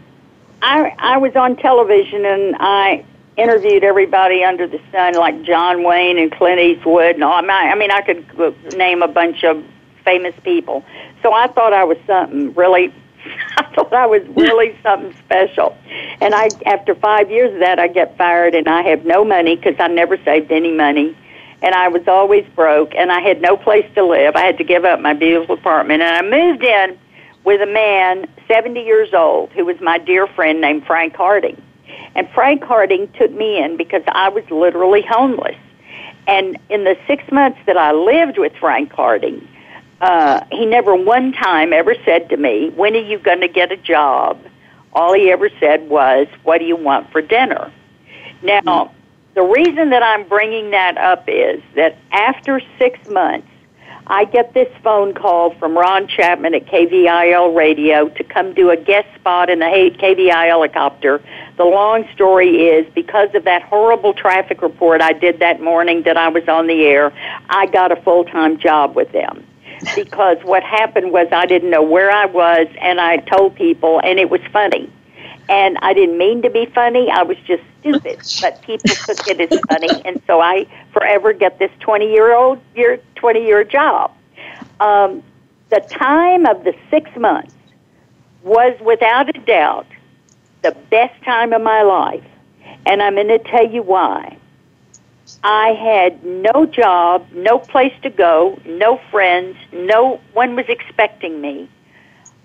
[0.63, 3.05] I I was on television and I
[3.37, 7.43] interviewed everybody under the sun, like John Wayne and Clint Eastwood, and all.
[7.49, 8.27] I mean, I could
[8.77, 9.65] name a bunch of
[10.05, 10.85] famous people.
[11.23, 12.93] So I thought I was something really.
[13.57, 15.77] I thought I was really something special.
[16.21, 19.57] And I, after five years of that, I get fired, and I have no money
[19.57, 21.17] because I never saved any money
[21.63, 24.37] and I was always broke, and I had no place to live.
[24.37, 26.99] I had to give up my beautiful apartment, and I moved in
[27.45, 31.61] with a man, 70 years old, who was my dear friend named Frank Harding.
[32.15, 35.57] And Frank Harding took me in because I was literally homeless.
[36.27, 39.47] And in the six months that I lived with Frank Harding,
[40.01, 43.73] uh, he never one time ever said to me, When are you going to get
[43.73, 44.41] a job?
[44.93, 47.73] All he ever said was, What do you want for dinner?
[48.43, 48.93] Now,
[49.35, 53.47] the reason that I'm bringing that up is that after six months,
[54.07, 58.77] I get this phone call from Ron Chapman at KVIL Radio to come do a
[58.77, 61.23] guest spot in the KVIL helicopter.
[61.57, 66.17] The long story is because of that horrible traffic report I did that morning that
[66.17, 67.13] I was on the air,
[67.49, 69.47] I got a full time job with them.
[69.95, 74.19] Because what happened was I didn't know where I was and I told people and
[74.19, 74.91] it was funny
[75.51, 77.11] and I didn't mean to be funny.
[77.11, 81.59] I was just stupid, but people took it as funny, and so I forever get
[81.59, 84.13] this twenty year old year twenty year job.
[84.79, 85.23] Um,
[85.69, 87.55] the time of the six months
[88.43, 89.87] was without a doubt
[90.63, 92.25] the best time of my life,
[92.87, 94.37] and I'm going to tell you why.
[95.45, 101.69] I had no job, no place to go, no friends, no one was expecting me.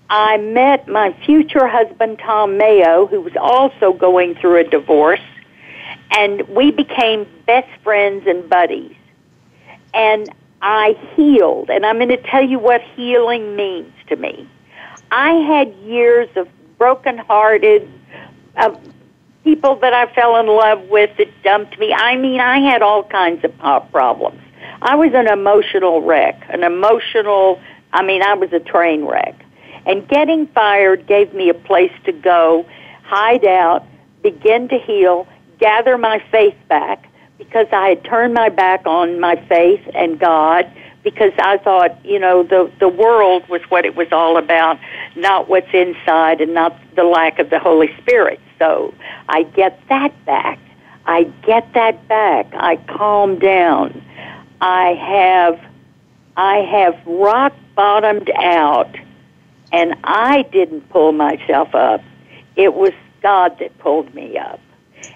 [0.10, 5.22] I met my future husband, Tom Mayo, who was also going through a divorce,
[6.12, 8.96] and we became best friends and buddies.
[9.94, 10.30] And
[10.62, 14.48] I healed, and I'm going to tell you what healing means to me.
[15.12, 16.48] I had years of
[16.78, 17.90] brokenhearted,
[18.58, 18.76] uh,
[19.44, 21.94] people that I fell in love with that dumped me.
[21.94, 24.42] I mean, I had all kinds of problems.
[24.82, 27.62] I was an emotional wreck, an emotional,
[27.94, 29.45] I mean, I was a train wreck.
[29.86, 32.66] And getting fired gave me a place to go,
[33.04, 33.86] hide out,
[34.24, 35.28] begin to heal,
[35.60, 37.08] gather my faith back
[37.38, 40.72] because I had turned my back on my faith and God
[41.04, 44.80] because I thought, you know, the the world was what it was all about,
[45.16, 48.40] not what's inside and not the lack of the Holy Spirit.
[48.58, 48.94] So
[49.30, 50.60] I get that back.
[51.06, 52.48] I get that back.
[52.56, 54.04] I calm down.
[54.62, 55.62] I have
[56.36, 58.96] I have rock bottomed out
[59.76, 62.02] and I didn't pull myself up.
[62.56, 64.62] It was God that pulled me up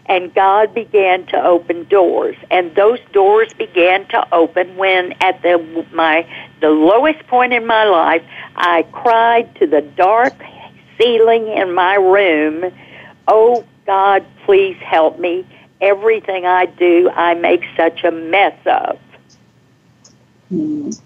[0.06, 5.86] and God began to open doors, and those doors began to open when, at the
[5.94, 6.28] my
[6.62, 8.24] the lowest point in my life,
[8.56, 10.34] I cried to the dark
[10.98, 12.74] ceiling in my room,
[13.28, 15.46] "Oh God, please help me!
[15.80, 19.00] Everything I do, I make such a mess of."
[20.52, 21.00] Mm.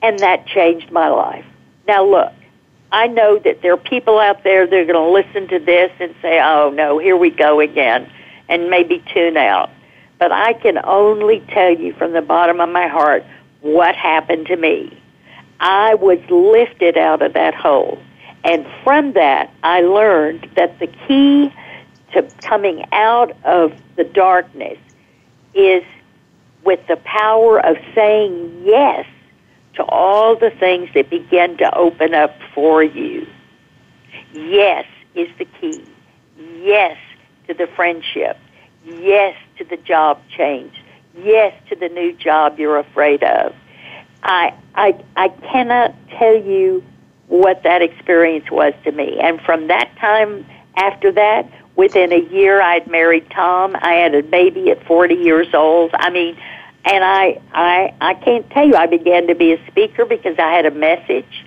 [0.00, 1.44] And that changed my life.
[1.88, 2.32] Now look,
[2.94, 5.90] I know that there are people out there that are going to listen to this
[6.00, 8.10] and say, "Oh no, here we go again."
[8.48, 9.70] and maybe tune out.
[10.18, 13.24] But I can only tell you from the bottom of my heart
[13.60, 15.00] what happened to me.
[15.60, 17.98] I was lifted out of that hole.
[18.44, 21.52] And from that, I learned that the key
[22.12, 24.78] to coming out of the darkness
[25.54, 25.82] is
[26.64, 29.06] with the power of saying yes
[29.76, 33.26] to all the things that begin to open up for you.
[34.32, 35.84] Yes is the key.
[36.62, 36.98] Yes
[37.46, 38.38] to the friendship.
[38.84, 40.72] Yes to the job change.
[41.16, 43.54] Yes to the new job you're afraid of.
[44.22, 46.82] I, I, I cannot tell you
[47.28, 49.18] what that experience was to me.
[49.20, 50.46] And from that time
[50.76, 53.76] after that, within a year, I'd married Tom.
[53.80, 55.90] I had a baby at 40 years old.
[55.94, 56.36] I mean,
[56.84, 60.52] and I, I, I can't tell you, I began to be a speaker because I
[60.52, 61.44] had a message.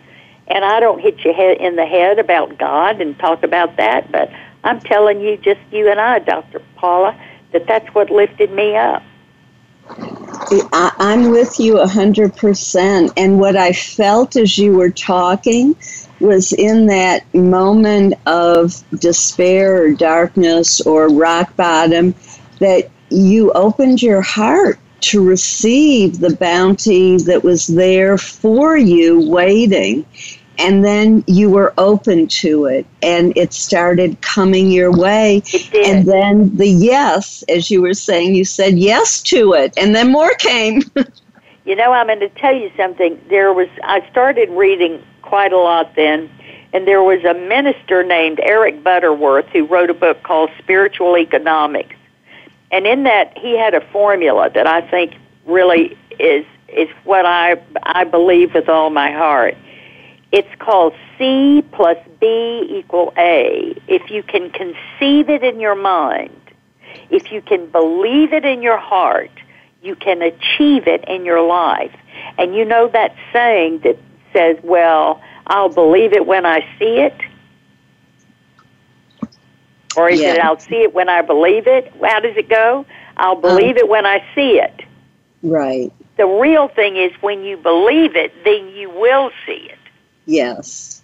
[0.47, 4.31] And I don't hit you in the head about God and talk about that, but
[4.63, 6.61] I'm telling you, just you and I, Dr.
[6.77, 7.19] Paula,
[7.51, 9.03] that that's what lifted me up.
[10.73, 13.13] I'm with you 100%.
[13.17, 15.75] And what I felt as you were talking
[16.19, 22.15] was in that moment of despair or darkness or rock bottom
[22.59, 30.05] that you opened your heart to receive the bounty that was there for you waiting
[30.59, 35.43] and then you were open to it and it started coming your way.
[35.73, 40.11] And then the yes as you were saying you said yes to it and then
[40.11, 40.81] more came.
[41.65, 43.19] You know i'm going to tell you something.
[43.27, 46.29] There was i started reading quite a lot then
[46.71, 51.96] and there was a minister named eric butterworth who wrote a book called spiritual economics
[52.71, 55.13] and in that he had a formula that i think
[55.45, 59.55] really is is what i i believe with all my heart
[60.31, 63.75] it's called C plus B equal A.
[63.87, 66.39] If you can conceive it in your mind,
[67.09, 69.31] if you can believe it in your heart,
[69.81, 71.95] you can achieve it in your life.
[72.37, 73.97] And you know that saying that
[74.33, 77.15] says, well, I'll believe it when I see it?
[79.97, 80.35] Or is yeah.
[80.35, 81.91] it I'll see it when I believe it?
[82.01, 82.85] How does it go?
[83.17, 84.83] I'll believe um, it when I see it.
[85.41, 85.91] Right.
[86.17, 89.79] The real thing is when you believe it, then you will see it.
[90.25, 91.01] Yes.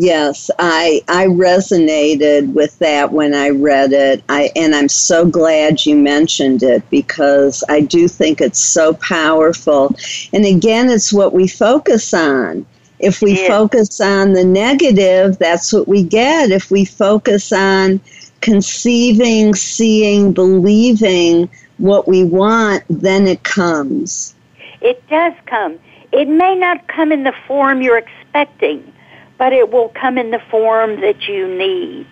[0.00, 4.22] Yes, I I resonated with that when I read it.
[4.28, 9.92] I and I'm so glad you mentioned it because I do think it's so powerful.
[10.32, 12.64] And again, it's what we focus on.
[12.98, 13.48] If we yeah.
[13.48, 16.50] focus on the negative, that's what we get.
[16.50, 18.00] If we focus on
[18.40, 24.34] conceiving, seeing, believing what we want, then it comes.
[24.80, 25.78] It does come.
[26.12, 28.92] It may not come in the form you're expecting,
[29.36, 32.06] but it will come in the form that you need.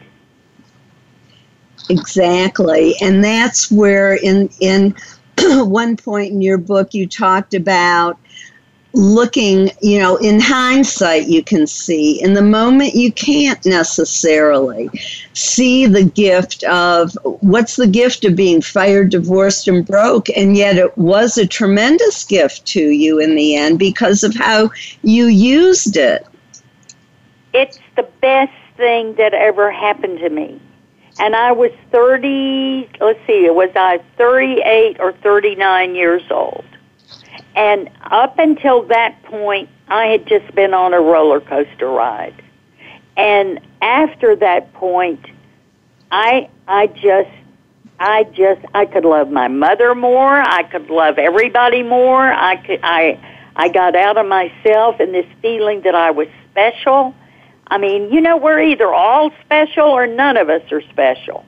[1.88, 2.94] Exactly.
[3.00, 4.94] And that's where in in
[5.38, 8.18] one point in your book you talked about
[8.96, 12.20] looking, you know, in hindsight, you can see.
[12.22, 14.88] In the moment, you can't necessarily
[15.34, 20.28] see the gift of what's the gift of being fired, divorced, and broke.
[20.30, 24.70] And yet, it was a tremendous gift to you in the end because of how
[25.02, 26.26] you used it.
[27.52, 30.60] It's the best thing that ever happened to me.
[31.18, 36.64] And I was 30, let's see, was I 38 or 39 years old?
[37.56, 42.42] And up until that point, I had just been on a roller coaster ride.
[43.16, 45.24] And after that point,
[46.12, 47.30] I I just
[47.98, 50.34] I just I could love my mother more.
[50.34, 52.30] I could love everybody more.
[52.30, 53.18] I could I
[53.56, 57.14] I got out of myself and this feeling that I was special.
[57.68, 61.44] I mean, you know, we're either all special or none of us are special.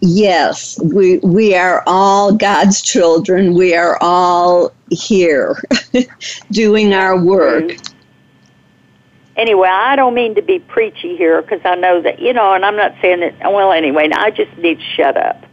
[0.00, 3.54] Yes, we we are all God's children.
[3.54, 5.62] We are all here
[6.50, 7.72] doing our work.
[9.36, 12.64] Anyway, I don't mean to be preachy here because I know that you know, and
[12.64, 13.34] I'm not saying that.
[13.40, 15.44] Well, anyway, I just need to shut up.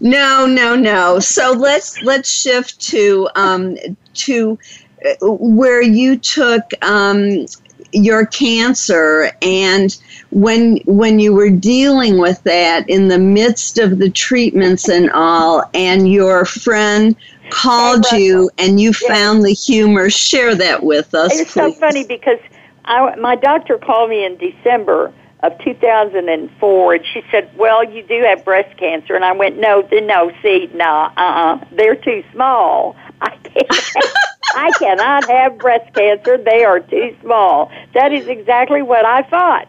[0.00, 1.18] No, no, no.
[1.18, 3.76] So let's let's shift to um,
[4.14, 4.58] to
[5.04, 7.46] uh, where you took um,
[7.92, 9.30] your cancer.
[9.42, 9.96] And
[10.30, 15.64] when when you were dealing with that in the midst of the treatments and all
[15.72, 17.16] and your friend
[17.50, 21.74] called you and you found the humor share that with us it's please.
[21.74, 22.38] so funny because
[22.84, 28.22] I, my doctor called me in december of 2004 and she said well you do
[28.22, 29.14] have breast cancer.
[29.14, 32.96] And i went no no see no uh-uh they're too small.
[33.20, 34.04] I can't
[34.52, 36.38] I cannot have breast cancer.
[36.38, 37.70] They are too small.
[37.94, 39.68] That is exactly what I thought.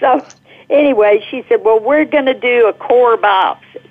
[0.00, 0.24] So,
[0.70, 3.82] anyway, she said, Well, we're going to do a core biopsy.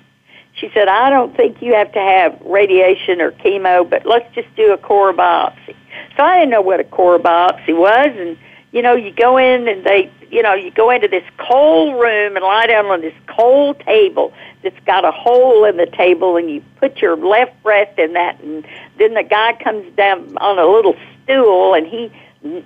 [0.54, 4.54] She said, I don't think you have to have radiation or chemo, but let's just
[4.54, 5.74] do a core biopsy.
[6.16, 8.38] So I didn't know what a core biopsy was, and
[8.72, 12.36] you know, you go in and they, you know, you go into this cold room
[12.36, 16.50] and lie down on this cold table that's got a hole in the table, and
[16.50, 18.66] you put your left breast in that, and
[18.98, 22.10] then the guy comes down on a little stool, and he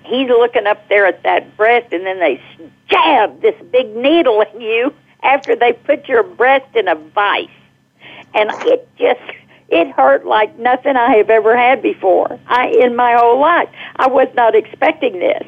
[0.05, 2.41] he's looking up there at that breast, and then they
[2.89, 7.49] jab this big needle in you after they put your breast in a vice,
[8.33, 9.21] and it just
[9.69, 12.39] it hurt like nothing I have ever had before.
[12.47, 13.69] I in my whole life.
[13.97, 15.45] I was not expecting this.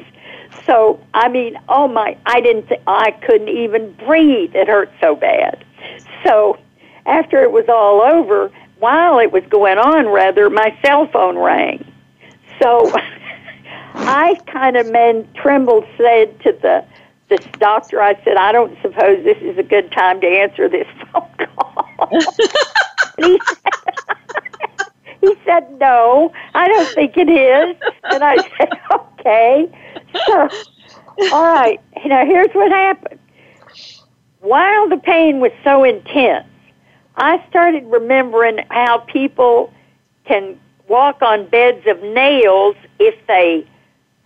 [0.65, 4.55] So, I mean, oh my, I didn't, th- I couldn't even breathe.
[4.55, 5.63] It hurt so bad.
[6.25, 6.57] So,
[7.05, 11.85] after it was all over, while it was going on, rather, my cell phone rang.
[12.61, 12.91] So,
[13.93, 16.85] I kind of man trembled, said to the
[17.29, 20.87] this doctor, I said, I don't suppose this is a good time to answer this
[21.13, 21.85] phone call.
[23.17, 23.99] he, said,
[25.21, 27.77] he said, No, I don't think it is.
[28.03, 29.67] And I said, Okay.
[30.27, 30.49] So,
[31.33, 31.79] all right.
[32.05, 33.19] Now, here's what happened.
[34.41, 36.47] While the pain was so intense,
[37.17, 39.73] I started remembering how people
[40.25, 43.67] can walk on beds of nails if they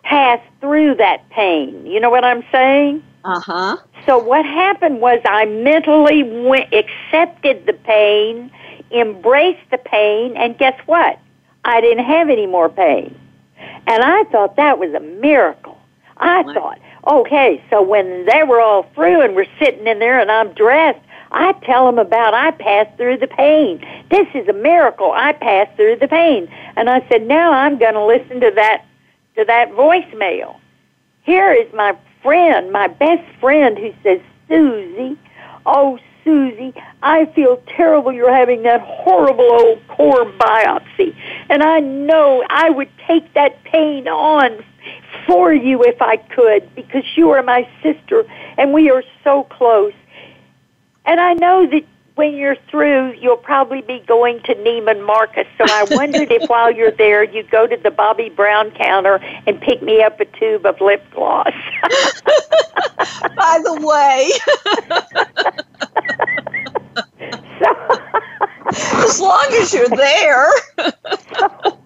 [0.03, 1.85] pass through that pain.
[1.85, 3.03] You know what I'm saying?
[3.23, 3.77] Uh huh.
[4.05, 8.51] So what happened was I mentally went, accepted the pain,
[8.91, 11.19] embraced the pain, and guess what?
[11.65, 13.17] I didn't have any more pain.
[13.87, 15.72] And I thought that was a miracle.
[16.23, 16.55] I what?
[16.55, 20.53] thought, okay, so when they were all through and we're sitting in there and I'm
[20.53, 20.99] dressed,
[21.31, 23.83] I tell them about I passed through the pain.
[24.09, 25.11] This is a miracle.
[25.11, 26.47] I passed through the pain.
[26.75, 28.85] And I said, now I'm going to listen to that
[29.35, 30.59] to that voicemail.
[31.23, 35.17] Here is my friend, my best friend who says, Suzie,
[35.65, 41.15] oh Suzie, I feel terrible you're having that horrible old core biopsy.
[41.49, 44.63] And I know I would take that pain on
[45.25, 48.25] for you if I could because you are my sister
[48.57, 49.93] and we are so close.
[51.05, 51.83] And I know that
[52.15, 55.47] when you're through, you'll probably be going to Neiman Marcus.
[55.57, 59.15] So I wondered if while you're there, you'd go to the Bobbi Brown counter
[59.47, 61.47] and pick me up a tube of lip gloss.
[63.35, 64.31] By the way.
[67.59, 70.51] so, as long as you're there.
[71.37, 71.79] so,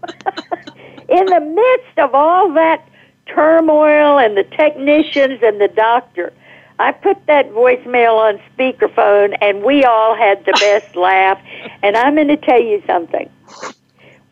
[1.10, 2.88] in the midst of all that
[3.28, 6.34] turmoil and the technicians and the doctor,
[6.80, 11.40] I put that voicemail on speakerphone and we all had the best laugh.
[11.82, 13.30] And I'm going to tell you something.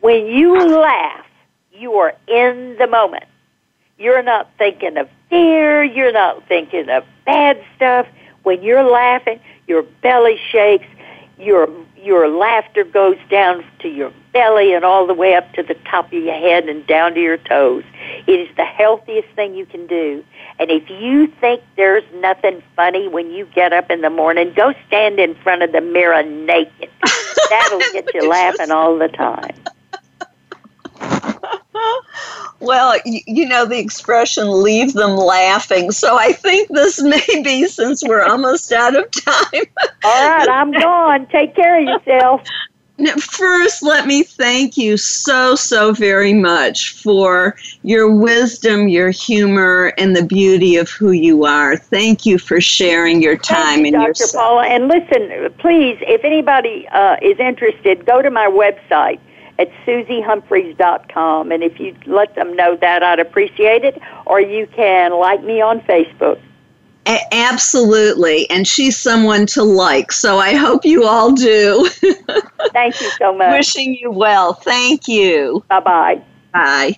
[0.00, 1.26] When you laugh,
[1.72, 3.24] you are in the moment.
[3.98, 5.82] You're not thinking of fear.
[5.82, 8.06] You're not thinking of bad stuff.
[8.42, 10.86] When you're laughing, your belly shakes.
[11.38, 11.68] Your
[12.02, 16.06] your laughter goes down to your belly and all the way up to the top
[16.06, 17.84] of your head and down to your toes.
[18.26, 20.24] It is the healthiest thing you can do.
[20.58, 24.74] And if you think there's nothing funny when you get up in the morning, go
[24.86, 26.90] stand in front of the mirror naked.
[27.50, 29.54] That'll get you laughing all the time.
[32.60, 35.90] Well, you, you, know the expression leave them laughing.
[35.90, 39.64] So I think this may be since we're almost out of time.
[40.04, 41.26] All right, I'm gone.
[41.26, 42.42] Take care of yourself.
[43.18, 50.16] First, let me thank you so, so very much for your wisdom, your humor, and
[50.16, 51.76] the beauty of who you are.
[51.76, 54.14] Thank you for sharing your time you, and Dr.
[54.20, 54.28] your.
[54.32, 59.20] Paula, and listen, please, if anybody uh, is interested, go to my website
[59.58, 64.00] at suziehumphreys.com, and if you let them know that, I'd appreciate it.
[64.26, 66.40] Or you can like me on Facebook.
[67.06, 68.48] A- absolutely.
[68.50, 70.12] And she's someone to like.
[70.12, 71.88] So I hope you all do.
[72.72, 73.52] Thank you so much.
[73.52, 74.54] Wishing you well.
[74.54, 75.64] Thank you.
[75.68, 76.20] Bye-bye.
[76.52, 76.96] Bye.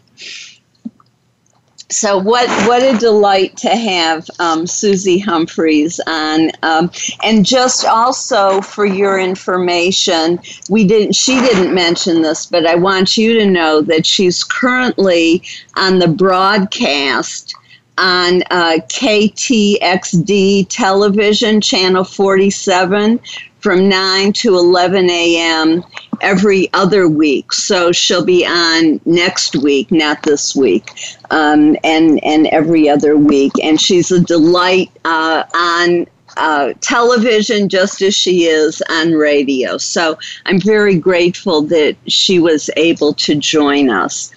[1.90, 6.90] So what what a delight to have um, Suzie Humphreys on, um,
[7.22, 13.16] and just also for your information, we didn't she didn't mention this, but I want
[13.16, 15.42] you to know that she's currently
[15.76, 17.54] on the broadcast
[17.96, 23.18] on uh, KTXD television, channel 47,
[23.60, 25.82] from 9 to 11 a.m.
[26.20, 27.52] every other week.
[27.52, 30.90] So she'll be on next week, not this week,
[31.30, 33.52] um, and, and every other week.
[33.62, 36.06] And she's a delight uh, on
[36.38, 39.76] uh, television just as she is on radio.
[39.76, 44.32] So I'm very grateful that she was able to join us.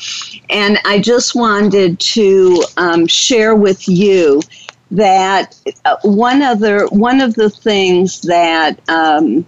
[0.49, 4.41] And I just wanted to um, share with you
[4.89, 5.55] that
[5.85, 9.45] uh, one other one of the things that um,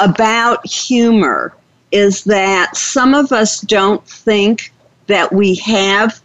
[0.00, 1.54] about humor
[1.92, 4.72] is that some of us don't think
[5.06, 6.20] that we have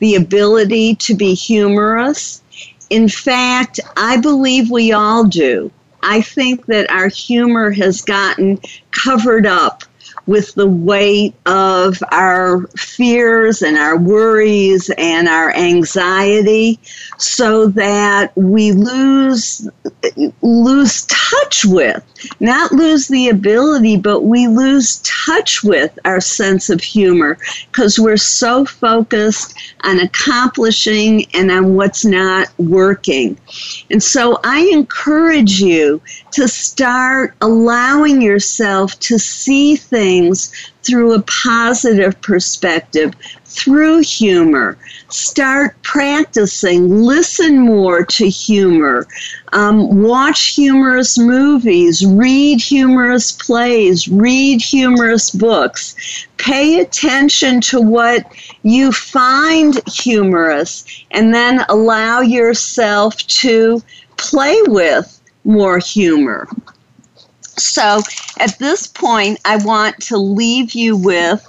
[0.00, 2.42] the ability to be humorous
[2.90, 5.70] in fact, I believe we all do.
[6.02, 8.60] I think that our humor has gotten
[8.90, 9.84] covered up
[10.26, 16.78] with the weight of our fears and our worries and our anxiety
[17.18, 19.68] so that we lose
[20.42, 22.02] lose touch with
[22.40, 27.38] not lose the ability but we lose touch with our sense of humor.
[27.70, 33.38] Because we're so focused on accomplishing and on what's not working.
[33.90, 36.00] And so i encourage you
[36.32, 40.13] to start allowing yourself to see things
[40.82, 44.76] through a positive perspective, through humor.
[45.08, 49.06] Start practicing, listen more to humor,
[49.52, 55.94] um, watch humorous movies, read humorous plays, read humorous books.
[56.36, 58.26] Pay attention to what
[58.62, 63.82] you find humorous, and then allow yourself to
[64.16, 66.48] play with more humor.
[67.58, 68.00] So
[68.38, 71.48] at this point, I want to leave you with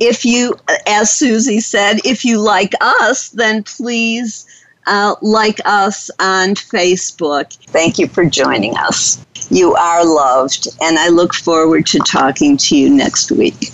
[0.00, 0.54] if you,
[0.86, 4.46] as Suzie said, if you like us, then please
[4.86, 7.52] uh, like us on Facebook.
[7.66, 9.24] Thank you for joining us.
[9.50, 13.72] You are loved, and I look forward to talking to you next week.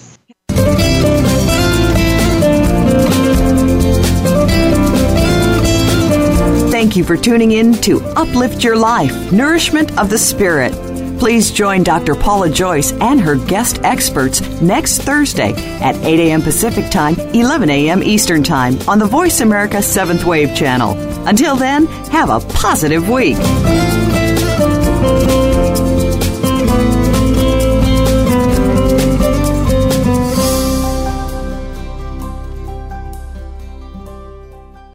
[6.70, 10.74] Thank you for tuning in to Uplift Your Life Nourishment of the Spirit.
[11.18, 12.14] Please join Dr.
[12.14, 16.42] Paula Joyce and her guest experts next Thursday at 8 a.m.
[16.42, 18.02] Pacific Time, 11 a.m.
[18.02, 20.92] Eastern Time on the Voice America 7th Wave channel.
[21.26, 23.36] Until then, have a positive week.